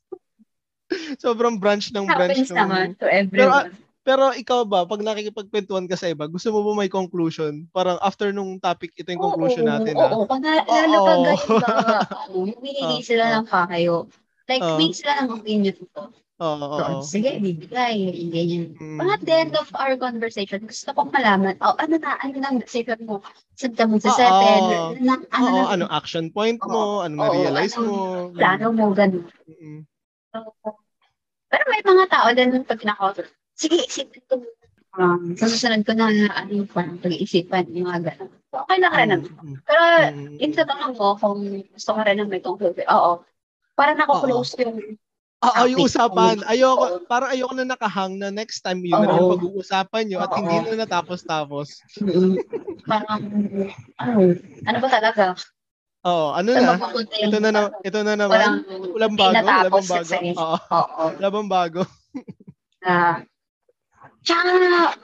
Sobrang 1.24 1.56
branch 1.60 1.92
ng 1.92 2.06
branch 2.06 2.46
Happens 2.46 2.50
naman 2.52 2.86
to 2.98 3.06
everyone. 3.06 3.72
Pero 4.06 4.30
ikaw 4.30 4.62
ba, 4.62 4.86
pag 4.86 5.02
nakikipagkwentuhan 5.02 5.90
ka 5.90 5.98
sa 5.98 6.06
iba, 6.06 6.30
gusto 6.30 6.54
mo 6.54 6.62
ba 6.62 6.78
may 6.78 6.86
conclusion? 6.86 7.66
Parang 7.74 7.98
after 7.98 8.30
nung 8.30 8.62
topic, 8.62 8.94
ito 8.94 9.10
yung 9.10 9.34
conclusion 9.34 9.66
oo, 9.66 9.72
natin. 9.74 9.98
Oo, 9.98 10.22
ah. 10.22 10.26
pag 10.30 10.42
lalo 10.46 10.94
Oo. 10.94 11.06
pag 11.10 11.18
ganun 11.26 11.52
ba, 11.58 11.70
humihingi 12.30 13.02
Oo, 13.02 13.06
sila 13.10 13.24
oo. 13.26 13.34
ng 13.42 13.46
payo. 13.50 13.96
Like, 14.46 14.62
Oo. 14.62 14.78
humingi 14.78 14.94
sila 14.94 15.12
ng 15.26 15.30
opinion 15.34 15.78
ko. 15.90 16.14
Oo, 16.38 16.54
oo, 16.54 16.76
oo. 16.78 17.02
Sige, 17.02 17.42
bibigay, 17.42 17.98
ganyan. 18.30 18.78
Mm, 18.78 18.98
Pag 19.02 19.08
at 19.10 19.22
the 19.26 19.34
end 19.34 19.54
of 19.58 19.66
our 19.74 19.98
conversation, 19.98 20.62
gusto 20.62 20.94
kong 20.94 21.10
malaman, 21.10 21.58
oh, 21.58 21.74
ano 21.74 21.98
na, 21.98 22.14
ano 22.22 22.36
na, 22.38 22.62
decision 22.62 23.02
mo? 23.10 23.26
Saan 23.58 23.74
ka 23.74 23.90
mo 23.90 23.98
sa 23.98 24.14
Oo. 24.14 24.18
settle? 24.22 24.70
Ano 24.94 25.02
na, 25.02 25.14
ano 25.34 25.46
Oo, 25.50 25.50
na, 25.50 25.62
ano 25.74 25.84
action 25.90 26.30
point 26.30 26.62
mo? 26.62 27.02
Ano 27.02 27.26
Oo, 27.26 27.26
na-realize 27.26 27.74
ano, 27.74 27.90
mo? 27.90 27.98
plano 28.38 28.66
mo, 28.70 28.86
ganun. 28.94 29.26
Mm, 29.50 29.82
So, 30.30 30.38
pero 31.46 31.62
may 31.70 31.82
mga 31.82 32.04
tao 32.10 32.28
din 32.34 32.50
pag 32.66 32.80
nakausap, 32.82 33.26
sige, 33.54 33.78
isipin 33.86 34.22
ko. 34.26 34.42
Um, 34.96 35.36
sa 35.36 35.44
susunod 35.44 35.84
ko 35.84 35.92
na, 35.92 36.08
ano 36.08 36.50
yung 36.64 36.70
parang 36.72 36.96
pag-iisipan, 36.96 37.68
yung 37.76 37.92
mga 37.92 38.16
ganun. 38.16 38.32
So, 38.48 38.64
okay 38.64 38.80
lang 38.80 38.92
rin 38.96 39.08
naman. 39.12 39.28
mm, 39.28 39.56
Pero, 39.68 39.82
mm, 40.08 40.36
yun 40.40 40.52
sa 40.56 40.64
tanong 40.64 40.94
mo, 40.96 41.08
kung 41.20 41.40
gusto 41.68 41.90
ko 41.92 42.00
rin 42.00 42.16
na 42.16 42.24
may 42.24 42.40
conclusion, 42.40 42.88
oo. 42.88 43.20
Parang 43.76 44.00
nako-close 44.00 44.56
yung, 44.64 44.96
Oo, 45.44 45.68
yung 45.68 45.84
topic. 45.84 45.92
usapan. 45.92 46.36
Ayoko, 46.48 47.04
parang 47.04 47.28
ayoko 47.28 47.52
na 47.52 47.68
nakahang 47.68 48.16
na 48.16 48.32
next 48.32 48.64
time 48.64 48.80
yun 48.80 49.04
na 49.04 49.20
yung 49.20 49.36
pag-uusapan 49.36 50.04
nyo 50.08 50.18
at 50.24 50.32
hindi 50.32 50.56
na 50.64 50.88
natapos-tapos. 50.88 51.84
parang, 52.88 53.20
ano, 54.00 54.12
ano 54.64 54.76
ba 54.80 54.88
talaga? 54.88 55.36
Oo, 56.06 56.26
ano 56.32 56.48
Saan 56.54 56.64
na? 56.64 56.74
Ito 57.18 57.38
na, 57.42 57.50
na 57.50 57.60
ito 57.82 57.98
na 58.00 58.14
naman. 58.14 58.30
Walang, 58.30 58.56
Walang 58.94 59.14
bago, 59.18 59.26
wala 59.26 59.40
natapos 59.42 59.84
bang 59.84 60.06
bago? 60.06 60.14
Oo, 60.38 60.56
Oo. 60.70 61.04
wala 61.18 61.28
bang 61.28 61.48
bago? 61.50 61.80
Ah, 62.86 63.16
tsaka, 64.22 64.50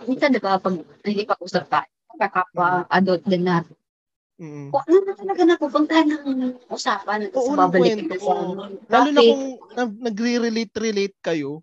minsan 0.07 0.31
diba, 0.31 0.55
pag 0.57 0.75
hindi 1.03 1.27
pa 1.27 1.35
usap 1.43 1.67
tayo, 1.67 1.91
syempre 2.07 2.29
kapwa 2.31 2.69
adult 2.89 3.23
din 3.27 3.43
na 3.43 3.67
Mm. 4.41 4.75
kung 4.75 4.83
ano 4.83 4.97
na 5.07 5.15
talaga 5.15 5.43
napupuntahan 5.45 6.09
ng 6.09 6.27
usapan 6.67 7.31
at 7.31 7.35
Oo, 7.37 7.55
babalik 7.55 7.95
kwento. 7.95 8.17
sa. 8.19 8.35
Lalo 8.91 9.09
na 9.13 9.21
kung 9.23 9.45
na- 9.71 9.99
nagre-relate-relate 10.11 11.15
kayo. 11.23 11.63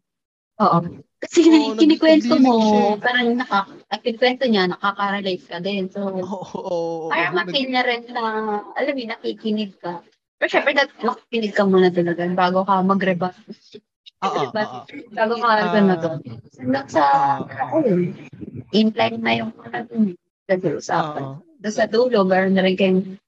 Oo. 0.55 0.77
Kasi 1.19 1.51
Oo, 1.51 1.75
kinikwento 1.75 2.39
mo, 2.39 2.63
siya 2.63 2.95
eh. 2.95 2.99
parang 3.03 3.27
naka, 3.35 3.67
ang 3.91 3.99
kinikwento 3.99 4.47
niya, 4.47 4.71
nakaka-relate 4.71 5.43
ka 5.43 5.59
din. 5.59 5.91
So, 5.91 6.07
Oo, 6.07 6.23
oo, 6.23 6.59
oo. 6.63 7.09
parang 7.11 7.35
Nag- 7.35 7.51
ma-feel 7.51 7.67
niya 7.67 7.83
rin 7.83 8.07
na, 8.07 8.23
alam 8.71 8.93
mo, 8.95 9.03
nakikinig 9.03 9.75
ka. 9.83 9.99
Pero 10.39 10.47
syempre, 10.47 10.71
dat- 10.71 10.95
nakikinig 11.03 11.51
ka 11.51 11.67
muna 11.67 11.91
talaga 11.91 12.23
bago 12.31 12.63
ka 12.63 12.79
mag-rebut. 12.79 13.35
Oo, 14.23 14.47
oo. 14.47 14.51
Bago 15.11 15.35
ka 15.43 15.47
Ah. 15.51 15.75
ano 15.75 15.93
doon. 15.99 16.19
Hanggang 16.55 16.87
sa, 16.87 17.03
Ah. 17.43 17.75
ayun, 17.75 18.15
imply 18.71 19.11
na 19.19 19.31
yung 19.43 19.51
ano, 19.59 20.15
nag-uusapan. 20.47 21.23
Oo. 21.35 21.43
Tapos 21.59 21.75
sa 21.75 21.83
dulo, 21.83 22.23
meron 22.23 22.55
na 22.55 22.63
rin 22.63 22.79
kayong 22.79 23.19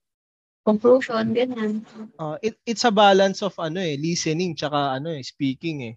conclusion, 0.63 1.36
ganyan. 1.36 1.83
Uh, 2.15 2.39
it, 2.39 2.55
it's 2.63 2.88
a 2.88 2.93
balance 2.93 3.43
of 3.43 3.51
ano 3.60 3.83
eh, 3.83 4.00
listening 4.00 4.55
tsaka 4.55 4.95
ano 4.95 5.12
eh, 5.12 5.19
speaking 5.19 5.91
eh. 5.91 5.95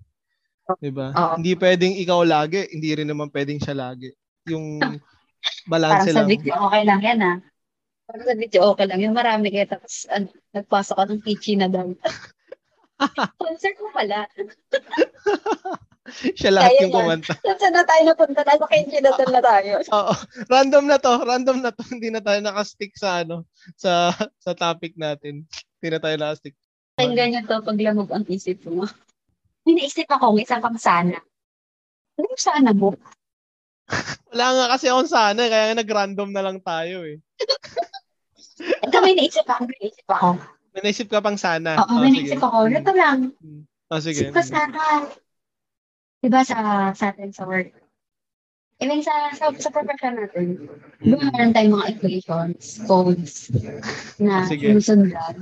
'Di 0.80 0.90
ba? 0.92 1.12
Hindi 1.36 1.52
pwedeng 1.56 1.94
ikaw 2.00 2.20
lagi, 2.24 2.64
hindi 2.72 2.90
rin 2.96 3.08
naman 3.08 3.28
pwedeng 3.30 3.60
siya 3.60 3.76
lagi. 3.76 4.12
Yung 4.48 4.80
balance 5.68 6.08
Parang 6.08 6.16
sa 6.16 6.20
lang. 6.24 6.28
video, 6.28 6.52
okay 6.56 6.82
lang 6.84 7.00
yan 7.04 7.20
ah. 7.20 7.36
Parang 8.08 8.26
sa 8.28 8.36
video, 8.36 8.60
okay 8.72 8.86
lang. 8.88 9.00
Yung 9.00 9.16
marami 9.16 9.48
kayo, 9.52 9.66
tapos 9.68 10.08
uh, 10.12 10.24
nagpasok 10.56 10.96
ka 10.96 11.04
ng 11.08 11.24
kitchen 11.24 11.60
na 11.64 11.68
daw. 11.68 11.88
Concert 13.40 13.76
mo 13.80 13.88
pala. 13.92 14.24
siya 16.38 16.52
lahat 16.52 16.70
Kaya 16.76 16.80
yung 16.84 16.92
kumanta. 16.92 17.32
Saan 17.40 17.72
na 17.72 17.84
tayo 17.84 18.02
napunta? 18.04 18.40
Nasa 18.44 18.66
kitchen 18.68 19.02
na 19.04 19.12
na 19.16 19.42
tayo. 19.42 19.72
Oo. 19.96 20.14
Random 20.52 20.84
na 20.84 20.98
to, 21.00 21.12
random 21.24 21.58
na 21.64 21.70
to. 21.72 21.82
Hindi 21.88 22.08
na 22.12 22.20
tayo 22.20 22.40
nakastick 22.44 22.92
sa 22.96 23.24
ano, 23.24 23.48
sa 23.76 24.12
sa 24.40 24.52
topic 24.52 24.96
natin. 25.00 25.48
Hindi 25.80 25.88
na 25.88 26.00
tayo 26.00 26.16
nakastick. 26.20 26.54
Ang 27.00 27.18
ganyan 27.18 27.48
to, 27.48 27.58
pag 27.58 27.80
lamog 27.80 28.12
ang 28.14 28.24
isip 28.30 28.62
mo. 28.68 28.86
May 29.64 29.74
naisip 29.74 30.04
ako, 30.06 30.36
may 30.36 30.44
isang 30.44 30.60
pang 30.60 30.76
sana. 30.76 31.16
Ano 32.14 32.26
yung 32.28 32.40
sana 32.42 32.70
mo? 32.70 32.92
Wala 34.30 34.46
nga 34.52 34.64
kasi 34.76 34.88
akong 34.88 35.08
sana, 35.08 35.40
kaya 35.44 35.72
nga 35.72 35.80
nag-random 35.80 36.30
na 36.30 36.42
lang 36.44 36.58
tayo 36.60 37.04
eh. 37.04 37.18
Ito 38.60 38.96
may 39.00 39.16
naisip 39.16 39.44
ako, 39.44 39.66
may 39.66 39.78
naisip 39.80 40.06
ako. 40.06 40.28
May 40.74 40.82
naisip 40.82 41.08
ka 41.08 41.20
pang 41.20 41.38
sana. 41.38 41.80
Oo, 41.80 41.86
Oh, 41.88 41.98
may 41.98 42.12
naisip 42.12 42.40
ako. 42.40 42.58
Ito 42.66 42.92
lang. 42.92 43.18
Oh, 43.88 44.00
sige. 44.00 44.26
Isip 44.26 44.32
ko 44.32 44.40
sana. 44.42 45.08
Diba 46.20 46.40
sa, 46.40 46.56
sa 46.92 47.04
atin 47.10 47.30
sa 47.30 47.44
work? 47.44 47.72
I 48.80 48.90
mean, 48.90 49.00
sa, 49.00 49.30
sa, 49.32 49.54
sa 49.54 49.70
profession 49.70 50.18
natin, 50.18 50.66
Di 50.98 51.14
ba 51.14 51.30
meron 51.30 51.54
tayong 51.54 51.74
mga 51.78 51.88
equations, 51.94 52.82
codes 52.84 53.34
na 54.18 54.44
Sige. 54.44 54.72
sinusundan? 54.72 55.34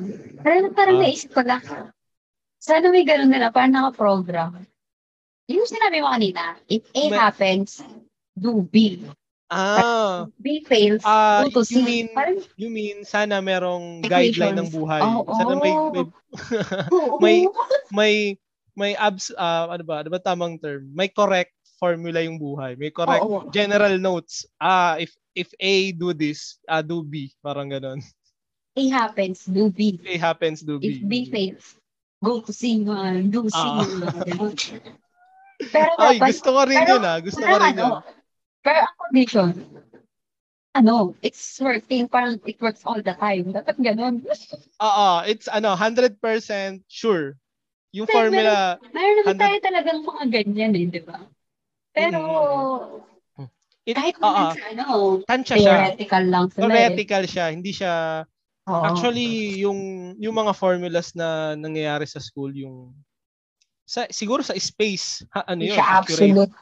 Parang, 0.44 0.68
parang 0.76 0.96
Ah. 0.98 1.02
naisip 1.02 1.32
ko 1.32 1.40
lang, 1.40 1.62
sana 2.62 2.86
may 2.88 3.02
ganun 3.02 3.26
nila, 3.28 3.50
parang 3.50 3.74
naka-program. 3.74 4.62
Yung 5.50 5.66
sinabi 5.66 5.98
mo 5.98 6.08
kanina, 6.08 6.54
if 6.70 6.86
A 6.94 7.10
May- 7.10 7.18
happens, 7.18 7.82
do 8.32 8.62
B. 8.62 9.02
Ah, 9.52 10.24
B 10.40 10.64
fails, 10.64 11.02
Ah, 11.04 11.44
go 11.44 11.60
to 11.60 11.66
C. 11.66 11.76
you 11.76 11.82
mean- 11.82 12.12
parang, 12.14 12.38
you 12.56 12.70
mean 12.70 13.04
sana 13.04 13.42
merong 13.42 14.00
Equations. 14.00 14.38
guideline 14.38 14.56
ng 14.56 14.70
buhay. 14.72 15.02
Oo. 15.02 15.28
Sana 15.28 15.52
may 15.60 15.72
may 15.92 16.04
may- 17.20 17.48
may 17.92 18.14
may 18.72 18.92
abs 18.96 19.28
ah, 19.36 19.68
ano 19.68 19.84
ba? 19.84 20.00
Ano 20.00 20.08
ba 20.08 20.16
tamang 20.16 20.56
term? 20.56 20.88
May 20.88 21.12
correct 21.12 21.52
formula 21.76 22.24
yung 22.24 22.40
buhay. 22.40 22.80
May 22.80 22.88
correct 22.88 23.20
Oo. 23.20 23.52
general 23.52 24.00
notes. 24.00 24.48
Ah, 24.56 24.96
if 24.96 25.12
if 25.36 25.52
A 25.60 25.92
do 25.92 26.16
this, 26.16 26.56
ah 26.64 26.80
do 26.80 27.04
B, 27.04 27.28
parang 27.44 27.68
ganon. 27.68 28.00
A 28.72 28.82
happens, 28.88 29.44
do 29.44 29.68
B. 29.68 30.00
If 30.00 30.06
A 30.08 30.32
happens, 30.32 30.64
do 30.64 30.80
If 30.80 31.04
B. 31.04 31.04
B 31.04 31.28
fails, 31.28 31.76
go 32.22 32.40
man, 32.86 33.30
do. 33.30 33.50
Ah. 33.52 33.82
man. 33.82 34.54
Pero 35.70 35.90
Ay, 35.98 36.18
dapat, 36.18 36.28
gusto 36.34 36.48
ko 36.54 36.60
rin 36.66 36.78
pero- 36.82 36.90
yun 36.96 37.02
ah. 37.04 37.18
Gusto 37.18 37.42
ko 37.42 37.54
rin 37.58 37.74
yun. 37.74 37.82
ano, 37.82 38.02
pero 38.62 38.78
ang 38.82 38.96
condition, 38.98 39.50
ano, 40.72 40.94
it's 41.20 41.58
working, 41.60 42.06
parang 42.08 42.38
it 42.46 42.58
works 42.62 42.82
all 42.86 43.02
the 43.02 43.14
time. 43.18 43.50
Dapat 43.50 43.76
ganun. 43.82 44.22
Oo, 44.80 45.08
it's 45.26 45.46
ano, 45.50 45.74
100% 45.76 46.18
sure. 46.86 47.34
Yung 47.92 48.08
Pero 48.08 48.32
formula, 48.32 48.80
Meron 48.90 49.14
naman 49.20 49.26
Hundred- 49.36 49.42
tayo 49.44 49.56
talagang 49.60 50.00
mga 50.00 50.24
ganyan 50.32 50.72
eh, 50.72 50.84
di 50.88 51.02
ba? 51.04 51.18
Pero, 51.92 52.20
it, 53.84 53.92
kahit 53.92 54.16
naman 54.16 54.56
sa 54.56 54.64
ano, 54.72 54.86
tansya 55.28 55.56
siya. 55.60 55.74
theoretical 55.76 56.24
lang 56.24 56.46
sila 56.48 56.62
eh. 56.64 56.70
Theoretical 56.72 57.22
siya, 57.28 57.46
hindi 57.52 57.72
siya 57.76 57.92
Oo. 58.70 58.84
Actually, 58.86 59.58
yung 59.58 60.12
yung 60.22 60.34
mga 60.38 60.54
formulas 60.54 61.10
na 61.18 61.58
nangyayari 61.58 62.06
sa 62.06 62.22
school, 62.22 62.54
yung 62.54 62.94
sa 63.82 64.06
siguro 64.08 64.46
sa 64.46 64.54
space, 64.54 65.26
ha, 65.34 65.42
ano 65.50 65.66
yun? 65.66 65.74
siya 65.74 65.86
accurate. 65.98 66.30
absolute. 66.30 66.54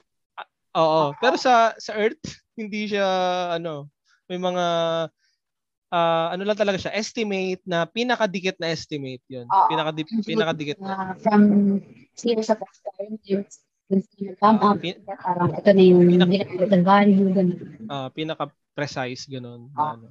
Oo. 0.81 1.13
Pero 1.21 1.37
sa 1.37 1.77
sa 1.77 1.93
Earth, 1.93 2.25
hindi 2.57 2.89
siya 2.89 3.05
ano, 3.53 3.93
may 4.33 4.41
mga 4.41 4.67
ah, 5.93 6.27
ano 6.33 6.43
lang 6.47 6.57
talaga 6.57 6.79
siya, 6.81 6.97
estimate 6.97 7.61
na 7.69 7.85
pinakadikit 7.85 8.57
na 8.57 8.73
estimate 8.73 9.23
'yun. 9.29 9.45
Oo. 9.45 9.69
Pinakadi 9.69 10.01
pinakadikit. 10.25 10.77
Uh, 10.81 11.13
from 11.21 11.43
zero 12.17 12.41
sa 12.41 12.57
past 12.57 12.81
time, 12.97 13.21
come 14.39 14.59
up. 14.63 14.79
pin- 14.79 15.03
Parang 15.05 15.51
ito 15.51 15.71
na 15.75 15.83
yung 15.83 16.07
Pinak- 16.07 16.31
ginagawa 16.31 16.81
value. 16.81 17.29
Ganun. 17.35 17.59
ah, 17.91 18.09
pinaka-precise 18.15 19.27
ganun. 19.29 19.69
na 19.75 19.83
Oo. 19.83 19.93
ano. 19.99 20.09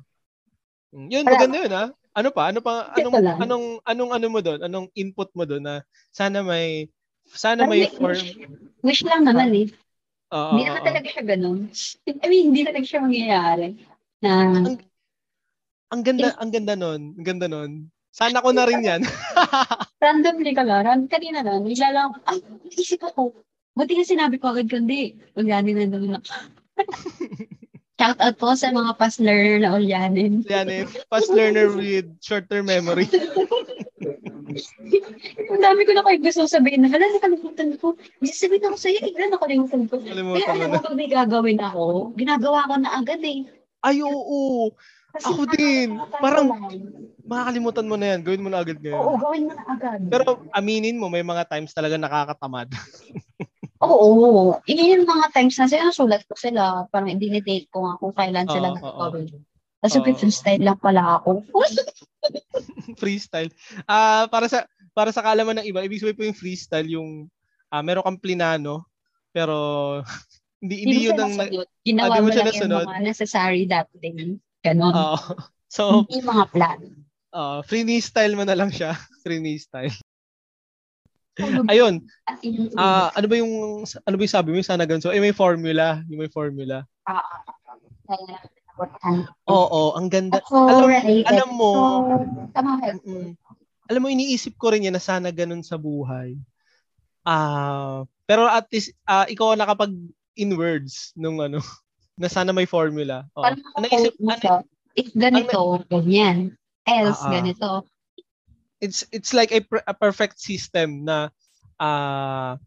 Mm, 0.89 1.08
Yun, 1.13 1.25
maganda 1.25 1.58
yun 1.62 1.73
ah. 1.73 1.89
Ano 2.17 2.30
pa? 2.34 2.49
Ano 2.49 2.60
pa? 2.60 2.89
Anong 2.97 3.15
lang. 3.21 3.38
anong 3.38 3.65
anong 3.86 4.12
ano 4.17 4.25
mo 4.28 4.39
doon? 4.41 4.60
Anong 4.65 4.88
input 4.97 5.30
mo 5.38 5.45
doon 5.45 5.62
na 5.62 5.75
sana 6.10 6.41
may 6.41 6.89
sana 7.30 7.69
may 7.69 7.86
may- 7.86 7.93
form 7.93 8.17
Wish 8.82 9.06
lang 9.06 9.23
naman 9.23 9.54
eh. 9.54 9.67
Oo, 10.34 10.58
Hindi 10.58 10.63
oo, 10.65 10.69
naman 10.73 10.84
talaga 10.86 11.08
siya 11.10 11.23
ganun. 11.25 11.60
I 12.06 12.28
mean, 12.30 12.45
hindi 12.54 12.62
talaga 12.65 12.86
siya 12.86 13.02
mangyayari. 13.02 13.67
Na, 14.21 14.32
Ang 15.89 16.02
ganda, 16.06 16.38
ang 16.38 16.52
ganda 16.54 16.73
nun. 16.78 17.02
Ang 17.17 17.25
ganda 17.25 17.47
nun. 17.49 17.89
Sana 18.13 18.41
ko 18.41 18.54
na 18.54 18.65
rin 18.69 18.82
yan. 18.86 19.02
randomly 20.04 20.54
ka 20.54 20.62
lang. 20.62 20.86
Ran, 20.86 21.02
kanina 21.10 21.41
lang, 21.41 21.65
bigla 21.65 21.89
lang, 21.93 22.10
ay, 22.30 22.41
isip 22.69 23.02
ako. 23.06 23.34
Buti 23.73 23.97
nga 23.97 24.06
sinabi 24.06 24.38
ko 24.38 24.54
agad 24.54 24.69
kundi. 24.69 25.17
Ulyanin 25.34 25.78
na 25.78 25.97
naman 25.97 26.17
ako. 26.21 26.30
Shout 27.99 28.15
out 28.23 28.35
po 28.39 28.55
sa 28.55 28.71
mga 28.71 28.95
past 28.95 29.19
learner 29.19 29.59
na 29.59 29.75
ulyanin. 29.75 30.39
yan 30.47 30.71
eh. 30.71 30.88
Fast 31.12 31.27
learner 31.29 31.67
with 31.67 32.07
short-term 32.23 32.71
memory. 32.71 33.03
Ang 35.51 35.62
dami 35.62 35.81
ko 35.83 35.91
na 35.93 36.01
kayo 36.07 36.17
gusto 36.23 36.47
sabihin 36.47 36.81
na, 36.81 36.89
hala, 36.89 37.05
nakalimutan 37.12 37.75
ko. 37.77 37.99
Sasabihin 38.23 38.65
ako 38.65 38.77
sa'yo, 38.79 38.99
hala, 39.03 39.35
nakalimutan 39.35 39.83
ko. 39.85 39.99
Kaya 39.99 40.15
Kalimutan 40.15 40.47
mo 40.47 40.55
alam 40.55 40.69
na. 40.71 40.75
mo, 40.79 40.85
pag 40.88 40.95
may 40.97 41.09
gagawin 41.12 41.59
ako, 41.59 41.83
ginagawa 42.15 42.65
ko 42.65 42.73
na 42.79 42.89
agad 42.97 43.21
eh. 43.21 43.45
Ay, 43.83 43.99
oo. 44.01 44.71
Kasi 45.09 45.25
Ako 45.25 45.41
din. 45.51 45.88
Parang-. 46.17 46.49
Makakalimutan 47.29 47.85
mo 47.85 47.95
na 47.99 48.15
yan. 48.15 48.19
Gawin 48.23 48.41
mo 48.41 48.49
na 48.49 48.63
agad 48.63 48.77
Oo, 48.79 48.88
ngayon. 48.88 49.19
gawin 49.21 49.43
mo 49.45 49.53
na 49.53 49.63
agad. 49.69 49.99
Pero 50.07 50.25
aminin 50.55 50.97
mo, 50.97 51.12
may 51.12 51.21
mga 51.21 51.45
times 51.45 51.75
talaga 51.75 51.99
nakakatamad. 51.99 52.71
Oo, 53.79 54.59
yun 54.67 54.99
yung 54.99 55.07
mga 55.07 55.31
times 55.31 55.55
na 55.55 55.71
sinusulat 55.71 56.27
ko 56.27 56.35
sila. 56.35 56.83
Parang 56.91 57.15
dinidate 57.15 57.71
ko 57.71 57.87
nga 57.87 57.95
kung 57.95 58.11
kailan 58.11 58.47
sila 58.47 58.67
Oo, 58.69 58.75
nag-gawin. 58.75 59.27
Tapos 59.79 59.93
Oo. 59.95 60.03
yung 60.03 60.19
freestyle 60.19 60.63
lang 60.67 60.79
pala 60.79 61.03
ako. 61.17 61.29
freestyle. 63.01 63.49
Ah, 63.87 64.27
para 64.27 64.51
sa 64.51 64.67
para 64.91 65.15
sa 65.15 65.23
kaalaman 65.23 65.63
ng 65.63 65.67
iba, 65.71 65.79
ibig 65.79 66.03
sabihin 66.03 66.17
po 66.17 66.23
yung 66.27 66.35
freestyle 66.35 66.89
yung 66.91 67.09
ah, 67.71 67.79
meron 67.79 68.03
kang 68.03 68.19
plinano 68.19 68.83
pero 69.31 69.55
hindi 70.63 70.83
hindi 70.83 70.95
Hindi 70.99 71.07
yun 71.07 71.15
ang 71.15 71.33
nasunod. 71.39 71.67
Ginawa 71.87 72.11
Ah, 72.11 72.19
mo 72.19 72.27
lang 72.27 72.35
yung 72.35 72.49
nasunod? 72.51 72.85
mga 72.85 73.03
necessary 73.07 73.63
that 73.71 73.87
day. 73.95 74.35
Ganon. 74.59 74.91
Oo. 74.91 75.17
so, 75.71 76.03
Hindi 76.03 76.19
yung 76.19 76.29
mga 76.35 76.45
plan. 76.51 76.79
uh, 77.31 77.59
free 77.63 77.87
style 78.03 78.35
mo 78.35 78.43
na 78.43 78.59
lang 78.59 78.67
siya. 78.75 78.91
Free 79.23 79.39
style. 79.55 79.95
Ayun, 81.71 82.04
ah 82.75 83.10
ano 83.15 83.25
ba 83.32 83.36
yung 83.39 83.84
ano 83.86 84.15
ba 84.15 84.21
yung 84.23 84.36
sabi 84.36 84.52
mo 84.52 84.60
sana 84.60 84.84
ganun? 84.84 85.04
So, 85.04 85.15
eh, 85.15 85.23
may 85.23 85.36
formula, 85.36 86.04
yung 86.12 86.19
may 86.21 86.32
formula. 86.32 86.84
Ah, 87.08 87.23
ah, 87.23 88.49
nakutan. 88.80 89.28
Oo, 89.47 89.95
ang 89.99 90.08
ganda. 90.08 90.39
So, 90.47 90.67
Alam, 90.67 90.88
related. 90.88 91.28
alam 91.28 91.49
mo, 91.56 91.71
So, 91.75 92.52
tama 92.56 92.80
mm, 92.80 93.30
alam 93.89 94.02
mo 94.02 94.08
iniisip 94.08 94.56
ko 94.56 94.71
rin 94.71 94.86
yan 94.88 94.95
na 94.95 95.04
sana 95.04 95.34
ganun 95.34 95.65
sa 95.65 95.75
buhay. 95.75 96.39
Ah, 97.28 98.08
pero 98.23 98.47
at 98.47 98.69
least 98.71 98.95
ah, 99.04 99.28
ikaw 99.28 99.54
ang 99.54 99.62
nakapag 99.62 99.91
in 100.39 100.56
words 100.56 101.12
nung 101.19 101.43
ano 101.43 101.60
na 102.21 102.32
sana 102.32 102.56
may 102.56 102.67
formula. 102.67 103.28
Oo. 103.36 103.43
Parang 103.43 103.62
Ang 103.75 103.84
naisip, 103.88 104.13
ano, 104.23 104.63
if 104.95 105.12
ganito, 105.15 105.84
ganyan. 105.91 106.56
Else, 106.88 107.21
ah. 107.25 107.32
ganito. 107.32 107.69
It's 108.79 109.03
it's 109.11 109.31
like 109.35 109.51
a, 109.51 109.61
a 109.87 109.95
perfect 109.95 110.39
system 110.39 111.03
na 111.03 111.31
ah 111.79 112.59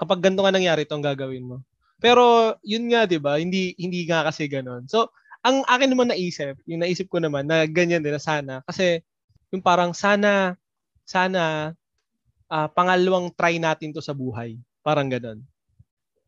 kapag 0.00 0.24
ganito 0.24 0.44
nga 0.44 0.54
nangyari 0.54 0.84
itong 0.84 1.04
gagawin 1.04 1.44
mo. 1.44 1.56
Pero 2.00 2.56
yun 2.64 2.88
nga 2.88 3.04
'di 3.04 3.20
ba? 3.20 3.36
Hindi 3.36 3.76
hindi 3.76 4.08
nga 4.08 4.24
kasi 4.28 4.48
ganoon. 4.48 4.88
So 4.88 5.12
ang 5.40 5.64
akin 5.64 5.92
naman 5.92 6.12
naisip, 6.12 6.60
yung 6.68 6.84
naisip 6.84 7.08
ko 7.08 7.16
naman 7.20 7.48
na 7.48 7.64
ganyan 7.64 8.04
din 8.04 8.12
na 8.12 8.20
sana 8.20 8.60
kasi 8.68 9.00
yung 9.52 9.64
parang 9.64 9.96
sana 9.96 10.56
sana 11.04 11.72
uh, 12.50 12.68
pangalawang 12.70 13.32
try 13.32 13.56
natin 13.56 13.94
to 13.94 14.02
sa 14.02 14.12
buhay. 14.12 14.58
Parang 14.82 15.06
ganun. 15.06 15.40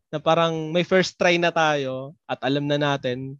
Na 0.09 0.17
parang 0.17 0.71
may 0.71 0.87
first 0.87 1.19
try 1.19 1.35
na 1.35 1.51
tayo 1.51 2.15
at 2.25 2.39
alam 2.41 2.65
na 2.65 2.79
natin. 2.79 3.37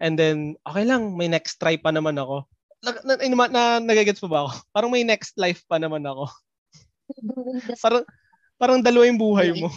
And 0.00 0.18
then, 0.18 0.58
okay 0.66 0.84
lang, 0.84 1.14
may 1.14 1.30
next 1.30 1.60
try 1.60 1.78
pa 1.78 1.94
naman 1.94 2.18
ako. 2.18 2.44
Na, 2.84 2.90
na, 3.00 3.14
na, 3.16 3.46
na 3.48 3.62
nagagets 3.80 4.20
pa 4.20 4.28
ba 4.28 4.38
ako? 4.44 4.52
Parang 4.74 4.90
may 4.92 5.02
next 5.02 5.34
life 5.40 5.64
pa 5.64 5.80
naman 5.80 6.04
ako. 6.04 6.28
parang, 7.84 8.04
parang 8.56 8.78
dalawa 8.80 9.04
yung 9.08 9.20
buhay 9.20 9.52
mo. 9.56 9.68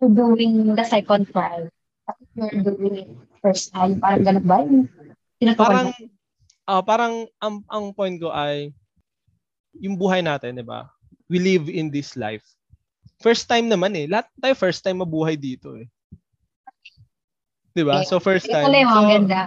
Doing 0.00 0.72
the 0.76 0.84
second 0.84 1.28
trial. 1.32 1.68
You're 2.36 2.64
doing 2.64 3.16
first 3.44 3.72
time. 3.72 4.00
Parang 4.00 4.24
ganun 4.24 4.46
ba? 4.48 4.58
Parang, 5.56 5.88
uh, 6.66 6.82
parang 6.82 7.14
ang, 7.38 7.60
ang 7.68 7.84
point 7.92 8.16
ko 8.16 8.32
ay 8.32 8.72
yung 9.78 9.96
buhay 9.96 10.20
natin, 10.24 10.60
di 10.60 10.64
ba? 10.64 10.88
We 11.28 11.40
live 11.40 11.68
in 11.68 11.88
this 11.88 12.16
life. 12.16 12.44
First 13.22 13.46
time 13.48 13.70
naman 13.70 13.94
eh. 13.96 14.10
Lahat 14.10 14.28
tayo 14.36 14.56
first 14.58 14.82
time 14.82 15.00
mabuhay 15.00 15.38
dito 15.38 15.78
eh. 15.78 15.86
Di 17.72 17.82
ba? 17.86 18.04
So 18.04 18.20
first 18.20 18.48
time. 18.50 18.68
Ito 18.68 18.84
so, 18.84 18.96
maganda. 19.00 19.38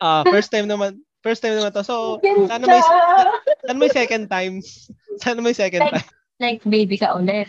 Ah, 0.00 0.22
uh, 0.22 0.22
first 0.30 0.48
time 0.48 0.64
naman 0.66 0.98
first 1.22 1.40
time 1.40 1.56
naman 1.56 1.72
to. 1.72 1.86
So, 1.86 2.18
sana 2.22 2.66
may 2.66 2.82
sana 3.64 3.78
may 3.78 3.90
second 3.90 4.26
time. 4.28 4.60
Sana 5.22 5.44
may 5.44 5.52
second 5.52 5.84
like, 5.84 5.92
time. 5.92 6.08
Like 6.40 6.60
baby 6.64 6.96
ka 6.96 7.12
ulit. 7.14 7.46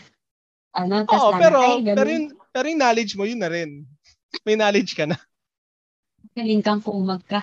Ano, 0.76 1.08
tas 1.08 1.16
Oo, 1.16 1.32
pero, 1.40 1.64
ay, 1.64 1.96
pero, 1.96 2.10
yung, 2.12 2.28
pero 2.52 2.66
yung 2.68 2.82
knowledge 2.82 3.14
mo, 3.16 3.24
yun 3.24 3.40
na 3.40 3.48
rin. 3.48 3.88
May 4.44 4.60
knowledge 4.60 4.98
ka 5.00 5.08
na. 5.08 5.16
Galing 6.36 6.60
kang 6.60 6.84
kumag 6.84 7.24
ka. 7.24 7.40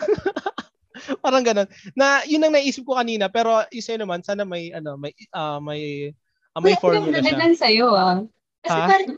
Parang 1.24 1.44
ganun. 1.44 1.68
Na 1.92 2.24
yun 2.24 2.40
ang 2.42 2.54
naisip 2.54 2.86
ko 2.88 2.96
kanina 2.96 3.28
pero 3.28 3.60
isa 3.68 3.92
naman 4.00 4.24
sana 4.24 4.48
may 4.48 4.72
ano 4.72 4.96
may 4.96 5.12
uh, 5.36 5.60
may 5.60 6.10
uh, 6.56 6.62
may 6.64 6.74
formula 6.80 7.20
siya. 7.20 7.36
Ano 7.36 7.56
sa 7.56 7.68
iyo 7.68 7.92
ah. 7.92 8.24
Kasi 8.64 8.78
ha? 8.80 8.88
parang, 8.88 9.12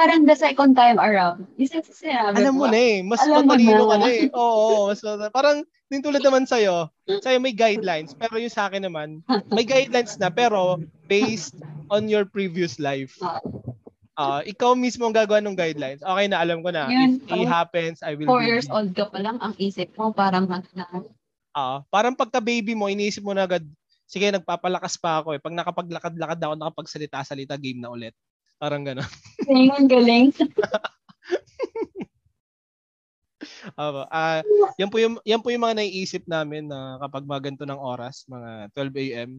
parang 0.00 0.24
the 0.24 0.32
second 0.32 0.72
time 0.72 0.96
around. 0.96 1.44
Isa 1.60 1.84
sa 1.84 1.92
sinabi 1.92 2.40
Alam 2.40 2.56
mo 2.56 2.66
na 2.72 2.80
eh. 2.80 2.96
Mas 3.04 3.20
Alam 3.20 3.44
matalino 3.44 3.84
ka 3.84 3.96
na 4.00 4.08
eh. 4.08 4.24
Oo, 4.32 4.88
mas 4.88 5.04
Parang 5.28 5.60
din 5.92 6.00
tulad 6.00 6.24
naman 6.24 6.48
sa'yo, 6.48 6.88
sa'yo 7.04 7.42
may 7.42 7.52
guidelines, 7.52 8.14
pero 8.14 8.38
yung 8.38 8.54
sa 8.54 8.70
akin 8.70 8.86
naman, 8.86 9.26
may 9.50 9.66
guidelines 9.66 10.14
na, 10.22 10.30
pero 10.30 10.78
based 11.10 11.58
on 11.90 12.06
your 12.06 12.22
previous 12.24 12.78
life. 12.78 13.18
Ah. 13.20 13.42
Uh, 14.20 14.40
ikaw 14.46 14.76
mismo 14.78 15.08
ang 15.08 15.16
gagawa 15.16 15.42
ng 15.42 15.58
guidelines. 15.58 16.04
Okay 16.04 16.26
na, 16.30 16.38
alam 16.44 16.62
ko 16.62 16.70
na. 16.70 16.86
Yun, 16.86 17.24
If 17.26 17.40
it 17.40 17.42
oh, 17.42 17.50
happens, 17.50 18.04
I 18.06 18.14
will 18.14 18.30
Four 18.30 18.46
years 18.46 18.70
old 18.70 18.94
ka 18.94 19.10
pa 19.10 19.18
lang, 19.18 19.42
ang 19.42 19.58
isip 19.58 19.90
mo 19.98 20.14
parang 20.14 20.46
na. 20.46 20.86
Uh, 21.50 21.82
parang 21.90 22.14
pagka 22.14 22.38
baby 22.38 22.78
mo, 22.78 22.86
iniisip 22.86 23.26
mo 23.26 23.34
na 23.34 23.50
agad, 23.50 23.66
sige, 24.06 24.30
nagpapalakas 24.30 24.94
pa 24.94 25.24
ako 25.24 25.34
eh. 25.34 25.40
Pag 25.42 25.56
nakapaglakad-lakad 25.58 26.38
ako, 26.38 26.54
nakapagsalita-salita, 26.54 27.58
game 27.58 27.82
na 27.82 27.90
ulit. 27.90 28.14
Parang 28.60 28.84
gano'n. 28.84 29.08
Galing, 29.48 29.88
galing. 29.88 30.28
uh, 33.80 34.04
uh, 34.04 34.44
yan 34.76 34.92
po 34.92 35.00
yung 35.00 35.16
yan 35.24 35.40
po 35.40 35.48
yung 35.48 35.64
mga 35.64 35.80
naiisip 35.80 36.28
namin 36.28 36.68
na 36.68 37.00
kapag 37.00 37.24
maganto 37.24 37.64
ng 37.64 37.80
oras, 37.80 38.28
mga 38.28 38.68
12 38.76 39.00
AM. 39.00 39.30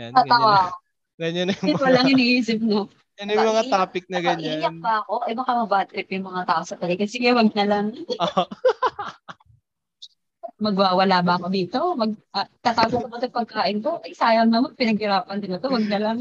Yan, 0.00 0.16
Tatawa. 0.16 0.32
ganyan. 0.32 0.64
Ganyan 1.14 1.46
na 1.46 1.54
yung 1.54 1.76
mga... 1.76 1.84
Walang 1.84 2.10
iniisip 2.10 2.58
mo. 2.64 2.90
Yan 3.22 3.30
yung 3.30 3.46
mga 3.46 3.70
topic 3.70 4.10
na 4.10 4.18
ganyan. 4.18 4.58
Iiyak 4.58 4.82
pa 4.82 5.06
ako. 5.06 5.22
Eh 5.30 5.34
baka 5.38 5.52
mabad 5.54 5.86
trip 5.86 6.10
yung 6.10 6.26
mga 6.26 6.42
tao 6.50 6.66
sa 6.66 6.74
paligid. 6.74 7.06
Sige, 7.06 7.30
wag 7.30 7.54
na 7.54 7.62
lang. 7.62 7.94
Magwawala 10.64 11.22
ba 11.22 11.38
ako 11.38 11.46
dito? 11.46 11.78
Mag, 11.94 12.10
uh, 12.34 12.48
tatago 12.58 13.04
ko 13.04 13.06
ba 13.06 13.22
pagkain 13.22 13.78
ko? 13.78 14.02
Ay, 14.02 14.18
sayang 14.18 14.50
naman. 14.50 14.74
Pinaghirapan 14.74 15.38
din 15.38 15.54
ito. 15.54 15.70
Wag 15.70 15.86
na 15.86 15.98
lang. 16.02 16.18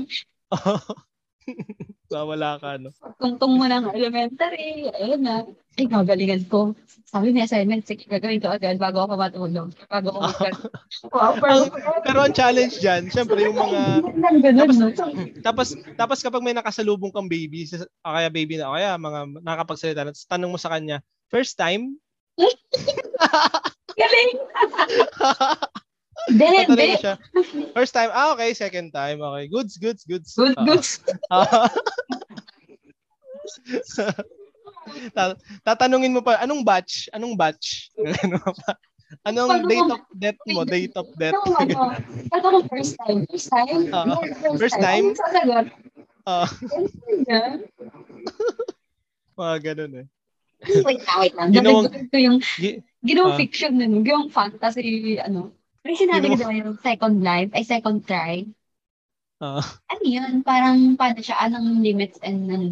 Wala 2.22 2.62
ka, 2.62 2.78
no? 2.78 2.94
Tungtong 3.18 3.58
mo 3.58 3.66
ng 3.66 3.90
elementary, 3.98 4.94
ayun 4.94 5.26
na. 5.26 5.42
Ay, 5.74 5.90
gagalingan 5.90 6.46
ko. 6.46 6.78
Sabi 7.10 7.34
may 7.34 7.50
assignment, 7.50 7.82
sige, 7.82 8.06
gagawin 8.06 8.38
ko 8.38 8.54
agad 8.54 8.78
bago 8.78 9.10
ako 9.10 9.18
matulog. 9.18 9.74
Bago 9.90 10.14
ako 10.14 10.22
mag 10.22 10.58
wow, 11.14 11.34
pero, 11.42 11.58
pero 12.06 12.20
ang 12.22 12.34
challenge 12.38 12.78
dyan, 12.78 13.10
syempre 13.10 13.42
yung 13.42 13.58
mga... 13.58 14.06
tapos, 14.62 14.78
tapos, 15.42 15.68
tapos 15.98 16.20
kapag 16.22 16.46
may 16.46 16.54
nakasalubong 16.54 17.10
kang 17.10 17.26
baby, 17.26 17.66
o 18.06 18.14
kaya 18.14 18.30
baby 18.30 18.62
na, 18.62 18.70
o 18.70 18.78
kaya 18.78 18.94
mga 19.02 19.20
nakapagsalita, 19.42 20.14
tanong 20.30 20.54
mo 20.54 20.62
sa 20.62 20.70
kanya, 20.78 21.02
first 21.34 21.58
time? 21.58 21.98
Galing! 23.98 24.38
Hindi, 26.30 26.48
hindi. 26.68 26.88
siya. 27.00 27.16
First 27.76 27.94
time, 27.94 28.12
ah, 28.16 28.32
okay. 28.32 28.56
Second 28.56 28.96
time, 28.96 29.20
okay. 29.20 29.46
Goods, 29.52 29.76
goods, 29.76 30.08
goods. 30.08 30.32
Good, 30.36 30.56
uh, 30.56 30.66
goods. 30.66 31.04
tatanungin 35.68 36.16
mo 36.16 36.22
pa, 36.24 36.40
anong 36.44 36.64
batch? 36.64 37.08
Anong 37.12 37.36
batch? 37.36 37.92
Anong 39.30 39.70
date 39.70 39.92
of 39.94 40.02
death 40.18 40.42
mo? 40.50 40.66
Date 40.66 40.96
of 40.98 41.06
death. 41.22 41.38
Ano, 41.38 41.94
ano, 42.34 42.58
first 42.66 42.98
time? 42.98 43.30
First 43.30 43.54
time? 43.54 43.94
Uh, 43.94 44.18
first 44.58 44.80
time? 44.82 45.14
Sasagot. 45.14 45.70
Uh, 46.26 46.50
mga 49.38 49.56
ganun 49.62 49.94
eh. 50.02 50.08
Wait 50.82 51.04
na, 51.06 51.14
wait 51.22 51.36
lang. 51.38 51.54
Ginawang, 51.54 51.88
ginawang 53.06 53.36
uh, 53.36 53.38
fiction 53.38 53.78
nun, 53.78 54.02
ginawang 54.02 54.34
fantasy, 54.34 55.22
ano, 55.22 55.54
may 55.84 55.96
sinabi 56.00 56.32
ko 56.32 56.36
daw 56.40 56.52
yung 56.52 56.80
second 56.80 57.20
life, 57.20 57.52
ay 57.52 57.64
second 57.68 58.04
try. 58.08 58.48
Uh, 59.44 59.60
ano 59.92 60.04
yun? 60.08 60.40
Parang 60.42 60.96
paano 60.96 61.20
siya? 61.20 61.36
Anong 61.44 61.84
limits 61.84 62.18
and 62.24 62.48
um, 62.48 62.66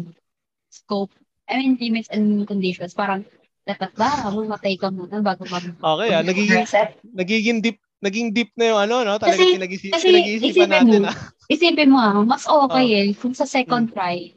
scope? 0.72 1.12
I 1.44 1.60
mean, 1.60 1.76
limits 1.76 2.08
and 2.08 2.48
conditions. 2.48 2.96
Parang 2.96 3.28
dapat 3.62 3.94
ba 3.94 4.26
mamatay 4.32 4.74
ka 4.74 4.90
muna 4.90 5.22
bago 5.22 5.46
mag 5.46 5.62
Okay, 5.62 6.10
ah, 6.10 6.24
nagiging, 6.26 6.66
nagiging 7.14 7.58
deep 7.62 7.78
naging 8.02 8.34
deep 8.34 8.50
na 8.58 8.74
yung 8.74 8.80
ano, 8.82 8.96
no? 9.06 9.14
Talagang 9.22 9.62
pinag-isip, 9.62 9.94
pinag-iisipan 9.94 10.68
natin. 10.74 11.06
Mo, 11.06 11.14
ah. 11.14 11.16
Isipin 11.46 11.90
mo, 11.94 11.98
ah, 12.02 12.18
mas 12.26 12.50
okay 12.50 12.86
uh, 12.90 13.00
eh, 13.06 13.08
kung 13.14 13.30
sa 13.30 13.46
second 13.46 13.88
hmm. 13.88 13.94
try, 13.94 14.34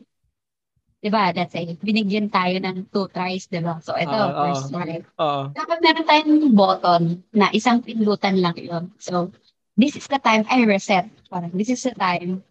di 1.06 1.14
ba, 1.14 1.30
let's 1.30 1.54
say, 1.54 1.70
binigyan 1.86 2.34
tayo 2.34 2.58
ng 2.58 2.90
two 2.90 3.06
tries, 3.14 3.46
di 3.46 3.62
ba? 3.62 3.78
So, 3.78 3.94
ito, 3.94 4.10
uh, 4.10 4.50
first 4.50 4.74
try. 4.74 5.06
Uh, 5.22 5.54
Dapat 5.54 5.78
meron 5.86 6.06
tayong 6.10 6.50
button 6.58 7.04
na 7.30 7.54
isang 7.54 7.86
pindutan 7.86 8.42
lang 8.42 8.58
yun. 8.58 8.90
So, 8.98 9.30
this 9.78 9.94
is 9.94 10.10
the 10.10 10.18
time 10.18 10.50
I 10.50 10.66
reset. 10.66 11.06
Parang, 11.30 11.54
this 11.54 11.70
is 11.70 11.86
the 11.86 11.94
time 11.94 12.42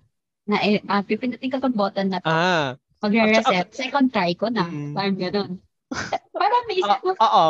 na 0.46 0.62
uh, 0.86 1.02
pipindutin 1.02 1.50
ko 1.50 1.58
itong 1.58 1.74
button 1.74 2.14
na 2.14 2.22
to. 2.22 2.30
Ah. 2.30 2.78
Mag-reset. 3.02 3.74
Second 3.74 4.14
try 4.14 4.38
ko 4.38 4.46
na. 4.54 4.70
Mm. 4.70 4.94
Parang 4.94 5.16
ganun. 5.18 5.50
Parang 6.38 6.62
may 6.70 6.78
isip 6.78 7.00
mo. 7.02 7.12
Oo. 7.18 7.46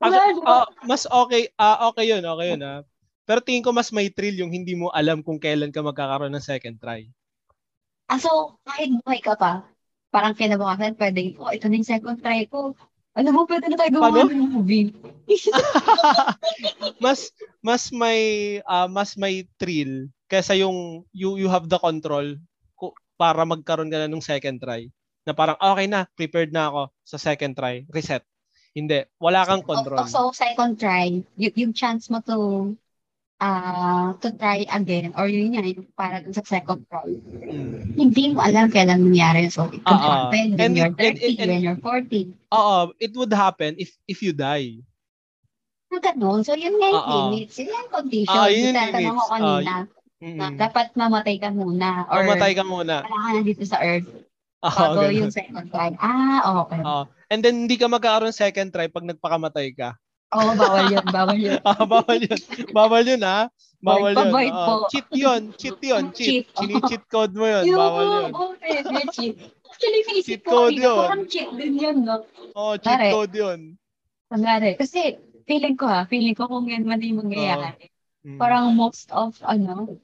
Uh, 0.00 0.64
mas 0.88 1.04
okay, 1.04 1.52
uh, 1.60 1.92
okay 1.92 2.08
yun, 2.08 2.24
okay 2.24 2.56
yun. 2.56 2.64
Ah. 2.64 2.80
Pero 3.28 3.44
tingin 3.44 3.60
ko 3.60 3.76
mas 3.76 3.92
may 3.92 4.08
thrill 4.08 4.40
yung 4.40 4.48
hindi 4.48 4.72
mo 4.72 4.88
alam 4.96 5.20
kung 5.20 5.36
kailan 5.36 5.68
ka 5.68 5.84
magkakaroon 5.84 6.32
ng 6.32 6.40
second 6.40 6.80
try. 6.80 7.04
Ah, 8.08 8.18
so, 8.18 8.58
kahit 8.66 8.90
buhay 9.04 9.20
ka 9.22 9.38
pa, 9.38 9.62
parang 10.10 10.34
kinabukasan, 10.34 10.98
pwede, 10.98 11.38
oh, 11.38 11.54
ito 11.54 11.70
na 11.70 11.78
yung 11.78 11.88
second 11.88 12.18
try 12.18 12.44
ko. 12.50 12.74
Alam 13.14 13.32
mo, 13.34 13.42
pwede 13.46 13.66
na 13.66 13.78
tayo 13.78 13.90
gumawa 13.94 14.26
ng 14.30 14.54
movie. 14.62 14.94
mas 17.04 17.34
mas 17.62 17.90
may 17.90 18.20
uh, 18.66 18.86
mas 18.90 19.14
may 19.18 19.46
thrill 19.58 20.10
kaysa 20.30 20.58
yung 20.58 21.02
you 21.10 21.38
you 21.38 21.50
have 21.50 21.66
the 21.66 21.78
control 21.78 22.38
para 23.20 23.44
magkaroon 23.44 23.92
ka 23.92 24.00
na 24.00 24.08
ng 24.08 24.24
second 24.24 24.56
try. 24.62 24.88
Na 25.28 25.36
parang 25.36 25.60
okay 25.60 25.84
na, 25.84 26.08
prepared 26.16 26.50
na 26.54 26.72
ako 26.72 26.82
sa 27.04 27.18
second 27.20 27.52
try, 27.52 27.84
reset. 27.92 28.24
Hindi, 28.72 29.04
wala 29.20 29.44
kang 29.44 29.66
control. 29.66 30.06
So, 30.08 30.32
so 30.32 30.46
second 30.46 30.80
try, 30.80 31.20
y- 31.36 31.56
yung 31.58 31.76
chance 31.76 32.08
mo 32.08 32.24
to 32.24 32.72
uh, 33.40 34.12
to 34.20 34.28
try 34.36 34.68
again 34.68 35.16
or 35.16 35.26
yun 35.26 35.56
nga 35.56 35.64
yung 35.64 35.88
para 35.96 36.22
sa 36.30 36.44
second 36.44 36.84
try. 36.86 37.08
Mm. 37.08 37.96
Hindi 37.96 38.36
mo 38.36 38.44
alam 38.44 38.68
kailan 38.68 39.02
mangyari. 39.02 39.48
So 39.48 39.66
it 39.72 39.82
could 39.82 39.98
uh, 39.98 40.30
happen 40.30 40.54
when 40.54 40.60
and 40.60 40.76
you're 40.76 40.94
30, 40.94 41.00
and, 41.00 41.18
and, 41.18 41.48
when 41.50 41.60
you're 41.64 41.82
40. 41.82 42.36
Oo, 42.52 42.78
it 43.00 43.12
would 43.16 43.32
happen 43.32 43.74
if 43.80 43.96
if 44.06 44.20
you 44.20 44.36
die. 44.36 44.84
Na 45.90 45.98
ganun. 45.98 46.44
So 46.46 46.54
yun 46.54 46.76
nga 46.78 46.88
yung 46.92 47.06
uh, 47.08 47.12
limits. 47.26 47.58
Yun 47.58 47.72
yung 47.72 47.90
condition. 47.90 48.36
Uh, 48.36 48.48
yun 48.52 48.76
yung 48.76 48.92
limits. 48.94 49.16
ko 49.16 49.24
kanina. 49.32 49.74
Uh, 50.20 50.36
na 50.36 50.52
dapat 50.52 50.92
mamatay 50.92 51.40
ka 51.40 51.48
muna. 51.48 52.04
Or 52.12 52.22
mamatay 52.22 52.52
ka 52.52 52.62
muna. 52.62 53.02
Wala 53.08 53.18
ka 53.24 53.28
na 53.34 53.42
dito 53.42 53.64
sa 53.64 53.80
earth. 53.80 54.06
Oh, 54.60 54.68
bago 54.68 55.08
ganun. 55.08 55.24
yung 55.24 55.32
second 55.32 55.72
try. 55.72 55.96
Ah, 55.96 56.60
okay. 56.68 56.84
Oh. 56.84 57.08
And 57.32 57.40
then 57.40 57.64
hindi 57.64 57.80
ka 57.80 57.88
magkakaroon 57.88 58.36
second 58.36 58.68
try 58.68 58.92
pag 58.92 59.08
nagpakamatay 59.08 59.72
ka. 59.72 59.96
Oo, 60.30 60.42
oh, 60.46 60.54
bawal 60.62 60.86
yun, 60.94 61.06
bawal 61.10 61.38
yun. 61.38 61.58
ah, 61.66 61.82
bawal 61.82 62.18
yun. 62.22 62.40
Bawal 62.70 63.02
yun, 63.02 63.22
ha? 63.26 63.50
Bawal 63.82 64.14
yun. 64.14 64.30
Pabait 64.30 64.52
uh, 64.54 64.86
cheat 64.86 65.08
yun, 65.10 65.42
cheat 65.58 65.78
yun, 65.82 66.04
cheat. 66.14 66.28
cheat. 66.30 66.44
Chini-cheat 66.54 67.04
code 67.10 67.34
mo 67.34 67.50
yun, 67.50 67.64
bawal 67.74 68.06
yun. 68.06 68.30
Oo, 68.30 68.54
oh, 68.54 69.04
cheat. 69.10 69.34
Actually, 69.70 70.02
Cheat 70.02 70.42
naisip 70.42 70.42
code 70.44 70.76
ko, 70.76 70.82
yun. 70.82 70.98
parang 71.06 71.24
cheat 71.30 71.48
din 71.54 71.74
yun, 71.78 71.98
no? 72.02 72.26
Oh, 72.58 72.74
cheat 72.74 72.90
Pare. 72.90 73.10
code 73.14 73.34
yun. 73.34 73.60
Kunwari, 74.26 74.74
kasi 74.74 75.18
feeling 75.46 75.78
ko 75.78 75.86
ha, 75.86 76.06
feeling 76.10 76.34
ko 76.34 76.50
kung 76.50 76.66
yan 76.66 76.86
man 76.86 77.02
yung 77.02 77.22
mangyayari. 77.22 77.88
Mm. 78.26 78.38
Parang 78.38 78.74
most 78.74 79.08
of, 79.14 79.38
ano, 79.46 79.96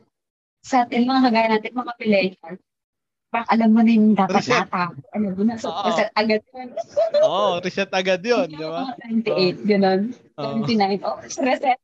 sa 0.62 0.86
atin, 0.86 1.06
mga 1.06 1.22
kagaya 1.30 1.48
natin, 1.58 1.72
mga 1.74 1.92
pilayer, 1.98 2.54
alam 3.34 3.68
mo 3.74 3.80
na 3.82 3.90
yung 3.92 4.14
dapat 4.14 4.42
Reset. 4.44 4.64
nata. 4.64 4.94
Alam 5.12 5.30
mo 5.34 5.42
na, 5.44 5.54
so, 5.58 5.68
Oo. 5.68 5.84
reset 5.84 6.10
agad 6.14 6.42
yun. 6.54 6.68
Oo, 7.26 7.46
reset 7.60 7.90
agad 7.92 8.20
yun, 8.22 8.48
di 8.48 8.64
ba? 8.64 8.80
Mga 8.86 8.94
28, 9.26 9.70
gano'n. 9.70 10.00
Oo. 10.40 10.54
79, 10.64 11.00
oh, 11.04 11.16
reset. 11.20 11.78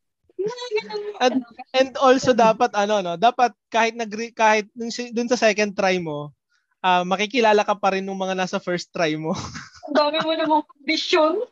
Ano, 1.23 1.45
And 1.73 1.95
also 2.03 2.35
dapat 2.35 2.75
ano 2.75 2.99
no, 3.01 3.15
dapat 3.15 3.55
kahit 3.71 3.95
nag 3.95 4.11
kahit 4.35 4.67
dun, 4.75 4.91
si- 4.91 5.15
dun 5.15 5.31
sa 5.31 5.39
second 5.39 5.73
try 5.73 6.03
mo, 6.03 6.35
ah 6.83 7.07
makikilala 7.07 7.63
ka 7.63 7.79
pa 7.79 7.95
rin 7.95 8.03
ng 8.03 8.19
mga 8.19 8.35
nasa 8.35 8.59
first 8.59 8.91
try 8.91 9.15
mo. 9.15 9.33
Ang 9.87 9.95
dami 9.95 10.19
mo 10.21 10.33
namang 10.35 10.65
condition. 10.67 11.47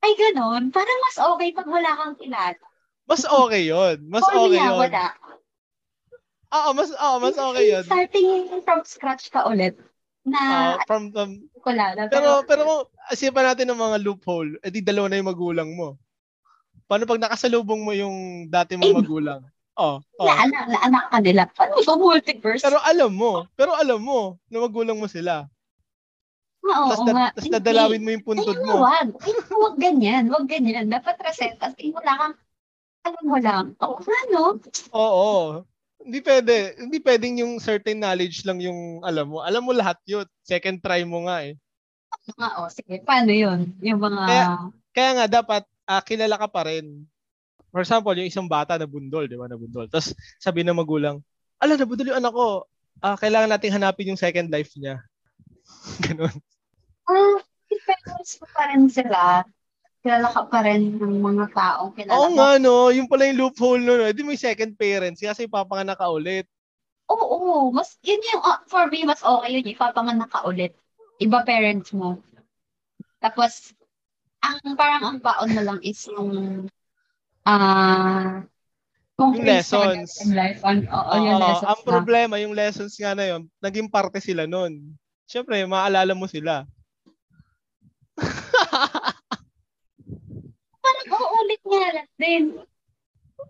Ay, 0.00 0.12
ganun. 0.16 0.72
Parang 0.72 0.98
mas 1.04 1.18
okay 1.20 1.48
pag 1.52 1.68
wala 1.68 1.90
kang 1.98 2.14
kilala. 2.16 2.58
Mas 3.10 3.22
okay 3.26 3.66
'yon. 3.66 3.96
Mas 4.06 4.22
me, 4.22 4.38
okay 4.38 4.60
'yon. 4.62 4.78
wala. 4.86 5.04
Oo, 6.50 6.70
mas 6.74 6.90
oo, 6.90 7.16
mas 7.22 7.36
okay 7.38 7.64
'yon. 7.70 7.84
Starting 7.86 8.30
from 8.66 8.82
scratch 8.82 9.30
ka 9.30 9.46
ulit 9.46 9.78
na 10.26 10.74
Ah, 10.74 10.82
from 10.84 11.14
the, 11.14 11.38
kilala. 11.62 12.10
pero 12.10 12.42
pero 12.42 12.60
kung 12.66 12.82
isipan 13.14 13.46
natin 13.46 13.70
ng 13.70 13.78
mga 13.78 13.96
loophole, 14.02 14.58
edi 14.66 14.82
dalawa 14.82 15.06
na 15.06 15.18
yung 15.22 15.30
magulang 15.30 15.70
mo. 15.78 15.94
Paano 16.90 17.06
pag 17.06 17.22
nakasalubong 17.22 17.86
mo 17.86 17.94
yung 17.94 18.50
dati 18.50 18.74
mong 18.74 18.98
magulang? 18.98 19.40
Oh, 19.78 20.02
oh. 20.18 20.26
na, 20.26 20.34
anak, 20.42 20.64
na 20.68 20.78
anak 20.90 21.04
ka 21.08 21.18
nila. 21.22 21.42
Paano 21.54 21.78
ba 21.86 21.94
multiverse? 21.94 22.66
Pero 22.66 22.82
alam 22.82 23.14
mo, 23.14 23.46
pero 23.54 23.72
alam 23.78 24.02
mo 24.02 24.36
na 24.50 24.58
magulang 24.58 24.98
mo 24.98 25.06
sila. 25.06 25.46
Oo, 26.66 26.86
Tapos 26.92 27.06
na, 27.08 27.30
tas 27.32 27.46
Hindi. 27.46 27.56
dadalawin 27.56 28.02
mo 28.04 28.10
yung 28.12 28.26
puntod 28.26 28.58
Ayun, 28.58 28.68
mo. 28.68 28.84
wag. 28.84 29.08
Wag 29.54 29.76
ganyan. 29.80 30.28
Wag 30.28 30.44
ganyan. 30.50 30.90
Dapat 30.92 31.16
reset. 31.24 31.56
As 31.62 31.72
in, 31.80 31.94
wala 31.96 32.12
kang, 32.18 32.34
alam 33.08 33.24
mo 33.24 33.38
lang. 33.40 33.64
O, 33.80 33.96
ano? 34.02 34.60
Oo. 34.92 35.64
Hindi 36.00 36.18
pwede. 36.24 36.54
Hindi 36.80 36.98
pwedeng 37.04 37.34
yung 37.44 37.52
certain 37.60 38.00
knowledge 38.00 38.42
lang 38.48 38.58
yung 38.60 39.04
alam 39.04 39.28
mo. 39.28 39.44
Alam 39.44 39.68
mo 39.68 39.72
lahat 39.76 40.00
yun. 40.08 40.24
Second 40.40 40.80
try 40.80 41.04
mo 41.04 41.28
nga 41.28 41.44
eh. 41.44 41.54
Nga, 42.36 42.48
o, 42.60 42.68
sige. 42.72 43.04
Paano 43.04 43.30
yun? 43.30 43.76
Yung 43.84 44.00
mga, 44.00 44.22
Kaya- 44.26 44.70
Kaya 44.90 45.10
nga 45.14 45.26
dapat 45.40 45.62
ah, 45.86 46.02
kilala 46.02 46.34
ka 46.40 46.48
pa 46.50 46.66
rin. 46.66 47.06
For 47.70 47.82
example, 47.86 48.14
yung 48.18 48.26
isang 48.26 48.50
bata 48.50 48.74
na 48.74 48.88
bundol, 48.88 49.30
di 49.30 49.38
ba? 49.38 49.46
Na 49.46 49.54
bundol. 49.54 49.86
Tapos 49.86 50.10
sabi 50.42 50.66
ng 50.66 50.74
magulang, 50.74 51.22
ala, 51.62 51.78
nabundol 51.78 52.10
yung 52.10 52.18
anak 52.18 52.34
ko. 52.34 52.66
Ah, 52.98 53.14
kailangan 53.14 53.50
nating 53.54 53.74
hanapin 53.78 54.10
yung 54.10 54.18
second 54.20 54.50
life 54.50 54.74
niya. 54.74 54.98
Ganun. 56.04 56.34
ah, 57.06 57.38
parents 57.86 58.38
mo 58.42 58.46
pa 58.50 58.62
rin 58.74 58.90
sila. 58.90 59.46
Kilala 60.00 60.32
ka 60.32 60.48
pa 60.48 60.64
rin 60.64 60.96
ng 60.96 61.20
mga 61.20 61.44
taong 61.52 61.92
kilala 61.92 62.16
Oo 62.16 62.28
mo. 62.32 62.36
nga, 62.40 62.50
no. 62.56 62.88
Yung 62.88 63.04
pala 63.04 63.28
yung 63.28 63.40
loophole 63.48 63.84
nun. 63.84 64.00
Hindi 64.08 64.24
may 64.24 64.40
second 64.40 64.72
parents 64.74 65.20
kasi 65.20 65.44
ipapanganak 65.44 66.00
ka 66.00 66.08
ulit. 66.08 66.48
Oo, 67.12 67.20
oo. 67.20 67.56
Mas, 67.68 68.00
yun 68.00 68.16
yung, 68.32 68.40
ah, 68.40 68.64
for 68.64 68.88
me, 68.88 69.04
mas 69.04 69.20
okay 69.20 69.60
yun. 69.60 69.66
Ipapanganak 69.68 70.32
ka 70.32 70.46
ulit. 70.48 70.72
Iba 71.20 71.44
parents 71.44 71.92
mo. 71.92 72.16
Tapos, 73.20 73.76
ang 74.40 74.56
parang 74.72 75.04
ang 75.04 75.18
baon 75.20 75.52
mo 75.52 75.60
lang 75.60 75.80
is 75.84 76.00
yung, 76.08 76.64
ah, 77.44 78.40
kung 79.20 79.36
Yung 79.36 79.44
na 79.44 79.60
lessons. 79.60 80.16
in 80.24 80.32
life. 80.32 80.64
On, 80.64 80.80
oo, 80.80 81.12
yung 81.20 81.44
lessons 81.44 81.68
ang 81.68 81.80
na. 81.84 81.88
problema, 81.92 82.34
yung 82.40 82.56
lessons 82.56 82.96
nga 82.96 83.12
na 83.12 83.28
yun, 83.28 83.44
naging 83.60 83.92
parte 83.92 84.16
sila 84.16 84.48
nun. 84.48 84.96
Siyempre, 85.28 85.60
maalala 85.68 86.16
mo 86.16 86.24
sila. 86.24 86.64
Parang 90.80 91.06
lang 91.66 92.08
din. 92.16 92.44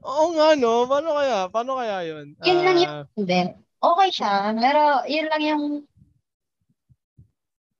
Oo 0.02 0.26
nga, 0.34 0.54
no? 0.54 0.86
Paano 0.86 1.10
kaya? 1.14 1.38
Paano 1.48 1.72
kaya 1.76 1.98
yun? 2.06 2.26
Yun 2.40 2.60
lang 2.62 2.76
Ah, 2.76 2.82
yung, 2.82 2.94
hindi. 3.16 3.40
Okay 3.80 4.08
siya, 4.12 4.32
pero 4.54 4.82
yun 5.08 5.26
lang 5.28 5.42
yung, 5.42 5.64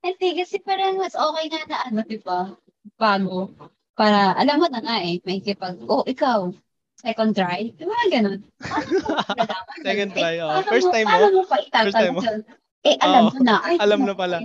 hindi, 0.00 0.28
kasi 0.34 0.56
parang 0.60 0.96
mas 0.96 1.12
okay 1.12 1.46
nga 1.48 1.62
na 1.68 1.78
ano, 1.86 2.00
di 2.02 2.16
ba? 2.18 2.56
Bago. 2.96 3.52
Para, 3.92 4.32
alam 4.32 4.56
mo 4.58 4.66
na 4.66 4.80
nga 4.80 4.96
eh, 5.04 5.20
may 5.22 5.44
kipag, 5.44 5.76
oh, 5.84 6.00
ikaw, 6.08 6.48
second 6.96 7.36
try. 7.36 7.68
Di 7.76 7.84
ba 7.84 7.96
ganun? 8.08 8.40
Second 9.84 10.10
try, 10.12 10.36
Eh, 10.36 10.44
oh. 10.44 10.60
First 10.64 10.88
mo- 10.88 10.94
time 10.94 11.04
mo? 11.04 11.12
Paano 11.12 11.28
mo 11.32 11.42
pa 11.44 11.56
First 11.84 11.96
time 11.96 12.14
mo? 12.16 12.20
itatanong? 12.20 12.44
Eh, 12.80 12.96
alam 12.96 13.22
Oo, 13.22 13.30
mo 13.30 13.38
na. 13.44 13.54
Ay, 13.60 13.76
alam 13.76 14.00
na 14.08 14.14
pala. 14.16 14.36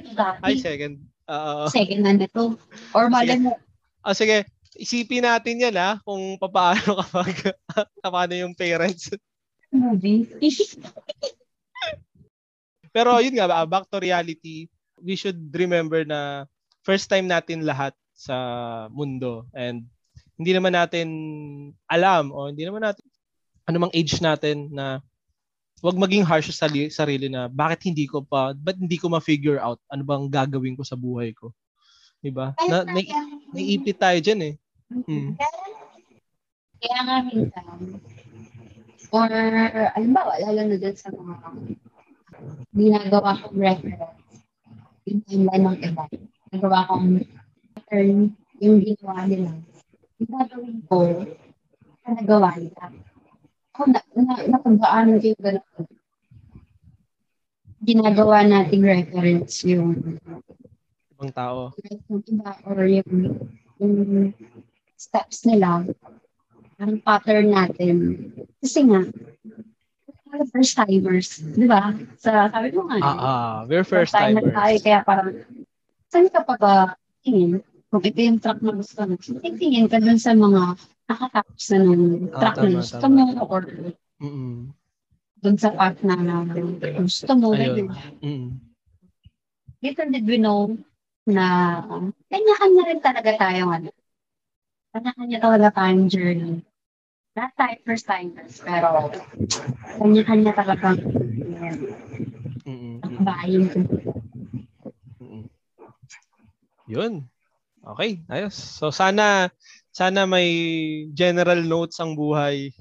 ay, 0.43 0.59
second. 0.59 0.99
Oo. 1.25 1.71
Second 1.71 2.01
na 2.03 2.11
nito. 2.13 2.59
Or 2.91 3.07
mali 3.07 3.39
mo, 3.39 3.55
Ah, 4.03 4.11
sige. 4.13 4.43
Isipin 4.75 5.23
natin 5.23 5.63
yan, 5.63 5.75
ha? 5.79 5.99
Kung 6.03 6.35
paano 6.39 6.95
kapag, 7.03 7.55
paano 8.03 8.33
yung 8.35 8.55
parents. 8.55 9.11
Pero 12.95 13.19
yun 13.19 13.35
nga, 13.35 13.51
ah, 13.51 13.67
back 13.67 13.87
to 13.91 13.99
reality, 13.99 14.71
we 14.99 15.19
should 15.19 15.51
remember 15.51 16.07
na 16.07 16.47
first 16.83 17.11
time 17.11 17.27
natin 17.27 17.67
lahat 17.67 17.91
sa 18.15 18.35
mundo 18.95 19.43
and 19.51 19.83
hindi 20.39 20.55
naman 20.55 20.71
natin 20.71 21.07
alam 21.91 22.31
o 22.31 22.47
hindi 22.47 22.63
naman 22.63 22.87
natin 22.87 23.03
anumang 23.67 23.91
age 23.91 24.23
natin 24.23 24.71
na 24.71 25.03
wag 25.83 25.99
maging 25.99 26.23
harsh 26.23 26.47
sa 26.55 26.71
sarili, 26.71 27.27
na 27.27 27.51
bakit 27.51 27.83
hindi 27.85 28.07
ko 28.07 28.23
pa 28.23 28.55
ba't 28.55 28.79
hindi 28.79 28.95
ko 28.95 29.11
ma-figure 29.11 29.59
out 29.59 29.77
ano 29.91 30.07
bang 30.07 30.25
gagawin 30.31 30.79
ko 30.79 30.87
sa 30.87 30.95
buhay 30.95 31.35
ko. 31.35 31.51
'Di 32.23 32.31
ba? 32.31 32.55
Na, 32.65 32.87
na, 32.87 32.99
naiipit 33.51 33.99
tayo 33.99 34.17
diyan 34.17 34.41
eh. 34.49 34.53
Mm. 34.95 35.35
Kaya 36.79 36.99
nga 37.03 37.17
minsan, 37.27 37.67
or 39.11 39.31
alimbawa, 39.91 40.39
lalo 40.39 40.61
na 40.71 40.77
dun 40.79 40.95
sa 40.95 41.11
mga 41.11 41.35
ginagawa 42.71 43.35
kong 43.43 43.59
reference, 43.59 44.23
yung 45.03 45.19
timeline 45.27 45.63
ng 45.67 45.79
iba, 45.83 46.03
nagawa 46.55 46.87
kong 46.87 47.27
pattern 47.75 48.31
yung 48.63 48.77
ginawa 48.79 49.27
nila. 49.27 49.51
Yung 50.19 50.31
gagawin 50.31 50.79
ko, 50.87 50.99
na 52.05 52.09
nagawa 52.15 52.49
nila. 52.55 52.83
Ako 53.75 53.81
na, 53.91 53.99
na, 54.15 54.33
napagdaanan 54.47 55.19
ko 55.19 55.25
yung 55.27 55.43
ganun. 55.43 55.85
Ginagawa 57.85 58.37
nating 58.47 58.83
reference 58.87 59.67
yung 59.67 60.17
Ibang 61.15 61.31
tao. 61.35 61.71
yung 62.11 62.23
iba 62.27 62.51
or 62.67 62.79
yung, 62.87 63.11
yung 63.79 63.95
steps 64.95 65.43
nila, 65.47 65.83
ang 66.79 66.93
pattern 67.03 67.51
natin. 67.51 67.95
Kasi 68.59 68.83
nga, 68.87 69.03
mga 70.31 70.45
first 70.51 70.73
timers, 70.75 71.29
di 71.55 71.65
ba? 71.67 71.95
Sa 72.19 72.51
sabi 72.51 72.75
mo 72.75 72.87
nga, 72.91 72.97
Ah, 72.99 73.19
ah, 73.19 73.53
we're 73.67 73.87
first 73.87 74.11
timer 74.11 74.43
timers. 74.43 74.55
tayo, 74.55 74.75
kaya 74.83 74.99
parang, 75.07 75.29
saan 76.11 76.27
ka 76.31 76.41
pa 76.43 76.55
ba 76.59 76.73
tingin? 77.23 77.63
Kung 77.91 78.03
ito 78.03 78.19
yung 78.19 78.39
track 78.43 78.59
na 78.59 78.75
gusto 78.75 78.99
mo, 79.07 79.15
tingin 79.39 79.87
ka 79.87 80.01
dun 80.03 80.19
sa 80.19 80.35
mga 80.35 80.75
nakatapos 81.07 81.63
na 81.71 81.77
ng 81.85 82.03
Ah, 82.33 82.39
track 82.41 82.55
na 82.57 82.67
tama, 82.67 82.75
gusto 82.81 83.05
mo 83.07 83.23
or 83.45 83.61
Mm. 84.15 84.71
dun 85.43 85.57
sa 85.59 85.69
path 85.75 85.99
na 86.01 86.15
gusto 86.97 87.31
mo. 87.35 87.51
Ayun. 87.53 87.91
ganyan. 87.91 88.13
Mm. 88.23 88.49
little 89.85 90.09
did 90.09 90.25
we 90.25 90.37
know 90.41 90.73
na 91.29 91.45
kanya-kanya 92.31 92.83
rin 92.89 93.01
talaga 93.03 93.31
tayo 93.37 93.69
ano. 93.69 93.89
Kanya-kanya 94.95 95.43
talaga 95.43 95.67
tayong 95.75 96.07
journey. 96.07 96.63
Not 97.35 97.51
time 97.59 97.83
first 97.83 98.07
timers, 98.07 98.63
pero 98.63 99.11
kanya-kanya 99.99 100.55
talaga 100.55 100.95
ang 103.03 103.15
bayin 103.19 103.67
ko. 103.67 103.83
Yun. 106.87 107.27
Okay, 107.83 108.23
ayos. 108.31 108.55
So 108.55 108.87
sana 108.87 109.51
sana 109.91 110.23
may 110.23 110.47
general 111.11 111.59
notes 111.59 111.99
ang 111.99 112.15
buhay. 112.15 112.71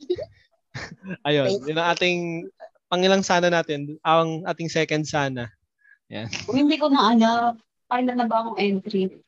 Ayun, 1.28 1.52
yun 1.68 1.76
ang 1.76 1.92
ating 1.92 2.48
pangilang 2.88 3.20
sana 3.20 3.52
natin, 3.52 4.00
ang 4.00 4.40
ating 4.48 4.72
second 4.72 5.04
sana. 5.04 5.52
Kung 6.48 6.64
hindi 6.64 6.80
ko 6.80 6.88
na 6.88 7.12
ano, 7.12 7.60
kailan 7.92 8.16
na 8.16 8.24
ba 8.24 8.40
akong 8.40 8.56
entry? 8.56 9.20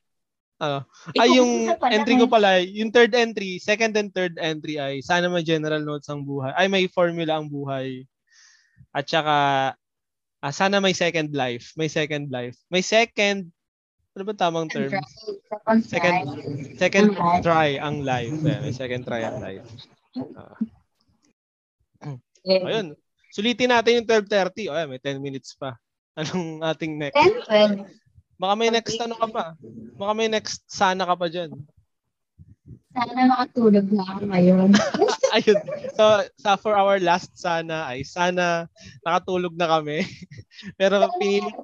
Eh, 0.61 0.85
Ay, 1.17 1.41
yung 1.41 1.73
entry 1.73 2.21
ko 2.21 2.29
eh. 2.29 2.33
pala, 2.33 2.61
yung 2.61 2.93
third 2.93 3.17
entry, 3.17 3.57
second 3.57 3.97
and 3.97 4.13
third 4.13 4.37
entry 4.37 4.77
ay 4.77 5.01
sana 5.01 5.33
may 5.33 5.41
general 5.41 5.81
notes 5.81 6.13
ang 6.13 6.21
buhay. 6.21 6.53
Ay, 6.53 6.69
may 6.69 6.85
formula 6.85 7.41
ang 7.41 7.49
buhay. 7.49 8.05
At 8.93 9.09
saka, 9.09 9.37
ah, 10.45 10.53
sana 10.53 10.77
may 10.77 10.93
second 10.93 11.33
life. 11.33 11.73
May 11.81 11.89
second 11.89 12.29
life. 12.29 12.61
May 12.69 12.85
second, 12.85 13.49
ano 14.13 14.23
ba 14.29 14.37
tamang 14.37 14.69
term? 14.69 14.93
Second 14.93 15.81
Second- 15.81 16.29
try. 16.29 16.77
Second 16.77 17.09
try 17.41 17.69
ang 17.81 18.05
life. 18.05 18.37
Yeah, 18.45 18.61
may 18.61 18.75
second 18.77 19.09
try 19.09 19.25
ang 19.25 19.41
life. 19.41 19.65
Eh, 22.45 22.61
ayun. 22.61 22.97
Sulitin 23.33 23.71
natin 23.73 24.03
yung 24.03 24.09
12.30. 24.09 24.69
O, 24.69 24.77
ayan, 24.77 24.89
may 24.93 25.01
10 25.01 25.21
minutes 25.23 25.55
pa. 25.57 25.77
Anong 26.21 26.61
ating 26.67 26.99
next? 26.99 27.17
10, 27.49 27.87
12. 27.87 28.00
Baka 28.41 28.55
may 28.57 28.73
next 28.73 28.97
ano 28.97 29.21
ka 29.21 29.29
pa. 29.29 29.45
Baka 30.01 30.13
may 30.17 30.33
next 30.33 30.65
sana 30.65 31.05
ka 31.05 31.13
pa 31.13 31.29
dyan. 31.29 31.53
Sana 32.91 33.29
makatulog 33.29 33.87
na 33.93 34.03
ako 34.03 34.23
ngayon. 34.33 34.69
Ayun. 35.37 35.61
So, 35.93 36.05
sa 36.41 36.57
for 36.57 36.73
our 36.73 36.97
last 36.99 37.37
sana 37.37 37.85
ay 37.93 38.01
sana 38.03 38.65
nakatulog 39.05 39.53
na 39.55 39.69
kami. 39.79 40.09
Pero 40.81 41.05
pinilit, 41.21 41.57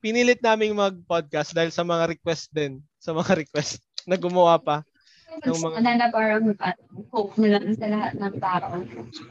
pinilit 0.00 0.40
naming 0.40 0.72
mag-podcast 0.72 1.52
dahil 1.52 1.68
sa 1.68 1.84
mga 1.84 2.16
request 2.16 2.48
din. 2.50 2.80
Sa 2.96 3.12
mga 3.12 3.36
request 3.44 3.84
na 4.08 4.16
gumawa 4.16 4.56
pa. 4.56 4.80
Yung 5.46 5.60
mga- 5.62 5.76
Sana 5.78 5.92
na 6.00 6.06
parang 6.08 6.44
hope 7.12 7.36
na 7.38 7.60
lang 7.60 7.76
sa 7.76 7.86
lahat 7.86 8.12
ng 8.16 8.34
tao. 8.40 8.68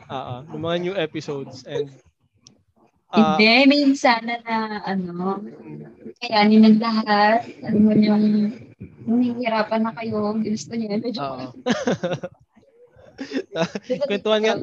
Oo. 0.08 0.36
ng 0.54 0.62
mga 0.62 0.78
new 0.86 0.96
episodes. 0.96 1.66
And 1.66 1.90
ah, 3.14 3.38
Hindi, 3.38 3.66
may 3.70 3.84
sana 3.98 4.38
na 4.46 4.82
ano, 4.86 5.42
kaya 6.20 6.44
ng 6.46 6.78
lahat. 6.78 7.42
Alam 7.66 7.82
mo 7.82 7.92
yung 7.96 8.54
nahihirapan 9.08 9.82
na 9.86 9.92
kayo, 9.96 10.34
gusto 10.38 10.76
niyo. 10.76 10.98
Medyo 11.00 11.20
kwentuhan 14.10 14.42
nga, 14.46 14.54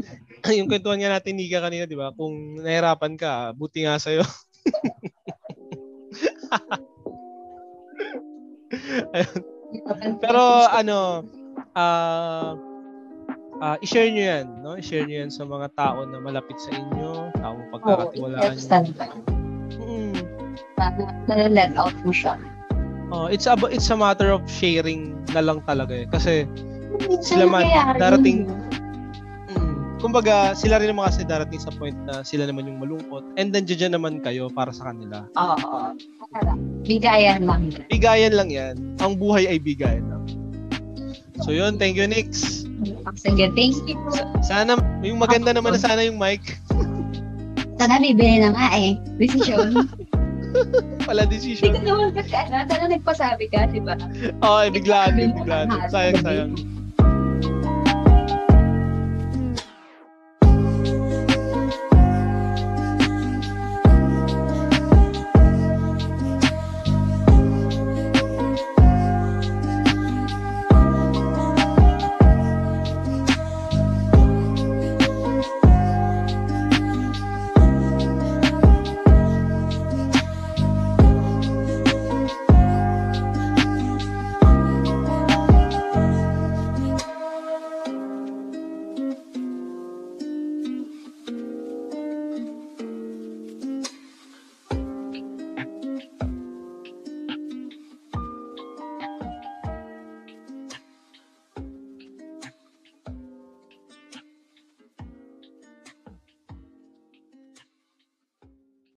yung 0.56 0.68
kwentuhan 0.70 0.98
nga 1.02 1.18
natin 1.18 1.36
Nika 1.36 1.60
kanina, 1.60 1.84
di 1.84 1.96
ba? 1.98 2.14
Kung 2.14 2.62
nahirapan 2.62 3.18
ka, 3.18 3.52
buti 3.52 3.84
nga 3.84 3.98
sa'yo. 4.00 4.24
Pero 10.22 10.42
ano, 10.70 11.26
ah 11.76 12.54
ah, 13.60 13.76
i-share 13.80 14.10
nyo 14.12 14.24
yan, 14.24 14.46
no? 14.60 14.76
I-share 14.76 15.04
nyo 15.04 15.16
yan 15.26 15.30
sa 15.32 15.44
mga 15.44 15.72
tao 15.76 16.04
na 16.04 16.18
malapit 16.20 16.56
sa 16.60 16.70
inyo, 16.74 17.30
tao 17.36 17.56
pagkakatiwalaan 17.72 18.56
in-depth 18.56 18.92
nyo. 18.92 19.22
Mm. 19.80 20.14
Na-let 21.28 21.72
out 21.76 21.96
mo 22.04 22.12
siya. 22.12 22.36
Oh, 23.14 23.30
it's 23.30 23.46
about 23.46 23.70
it's 23.70 23.86
a 23.88 23.96
matter 23.96 24.34
of 24.34 24.42
sharing 24.50 25.14
na 25.30 25.38
lang 25.38 25.62
talaga 25.62 25.94
eh. 25.94 26.06
Kasi 26.10 26.44
Sila 27.20 27.44
man, 27.46 27.68
darating- 28.00 28.48
mm, 29.52 30.00
kumbaga 30.00 30.56
sila 30.56 30.80
rin 30.80 30.90
naman 30.90 31.12
kasi 31.12 31.22
darating 31.28 31.60
sa 31.60 31.70
point 31.76 31.96
na 32.08 32.24
sila 32.24 32.48
naman 32.48 32.66
yung 32.66 32.80
malungkot 32.80 33.22
and 33.36 33.52
then 33.52 33.68
dyan 33.68 33.92
naman 33.94 34.24
kayo 34.24 34.48
para 34.48 34.72
sa 34.72 34.90
kanila. 34.90 35.28
Oo. 35.36 35.92
Bigayan 36.82 37.44
lang. 37.46 37.70
Bigayan 37.92 38.34
lang 38.34 38.48
yan. 38.50 38.74
Ang 39.02 39.18
buhay 39.20 39.46
ay 39.46 39.60
bigayan 39.60 40.06
lang. 40.08 40.24
So 41.44 41.52
yun, 41.52 41.76
thank 41.76 42.00
you 42.00 42.08
Nix. 42.08 42.65
Sige, 43.18 43.50
thank 43.56 43.76
you. 43.86 43.96
Sana, 44.44 44.76
yung 45.02 45.18
maganda 45.18 45.50
naman 45.54 45.74
na 45.74 45.80
sana 45.80 46.02
yung 46.04 46.18
mic. 46.20 46.42
Sana 47.80 48.00
bibili 48.00 48.40
na 48.40 48.56
nga 48.56 48.72
eh. 48.72 48.96
Decision. 49.20 49.84
Pala 51.08 51.28
decision. 51.28 51.76
ko 51.76 51.80
naman 51.84 52.16
kasi 52.16 52.32
ano, 52.32 52.64
sana 52.64 52.84
nagpasabi 52.88 53.52
ka, 53.52 53.68
di 53.68 53.84
ba? 53.84 53.92
Oo, 54.40 54.58
eh, 54.64 54.70
biglaan 54.72 55.20
din, 55.20 55.36
biglaan. 55.36 55.68
Sayang, 55.92 56.24
sayang. 56.24 56.52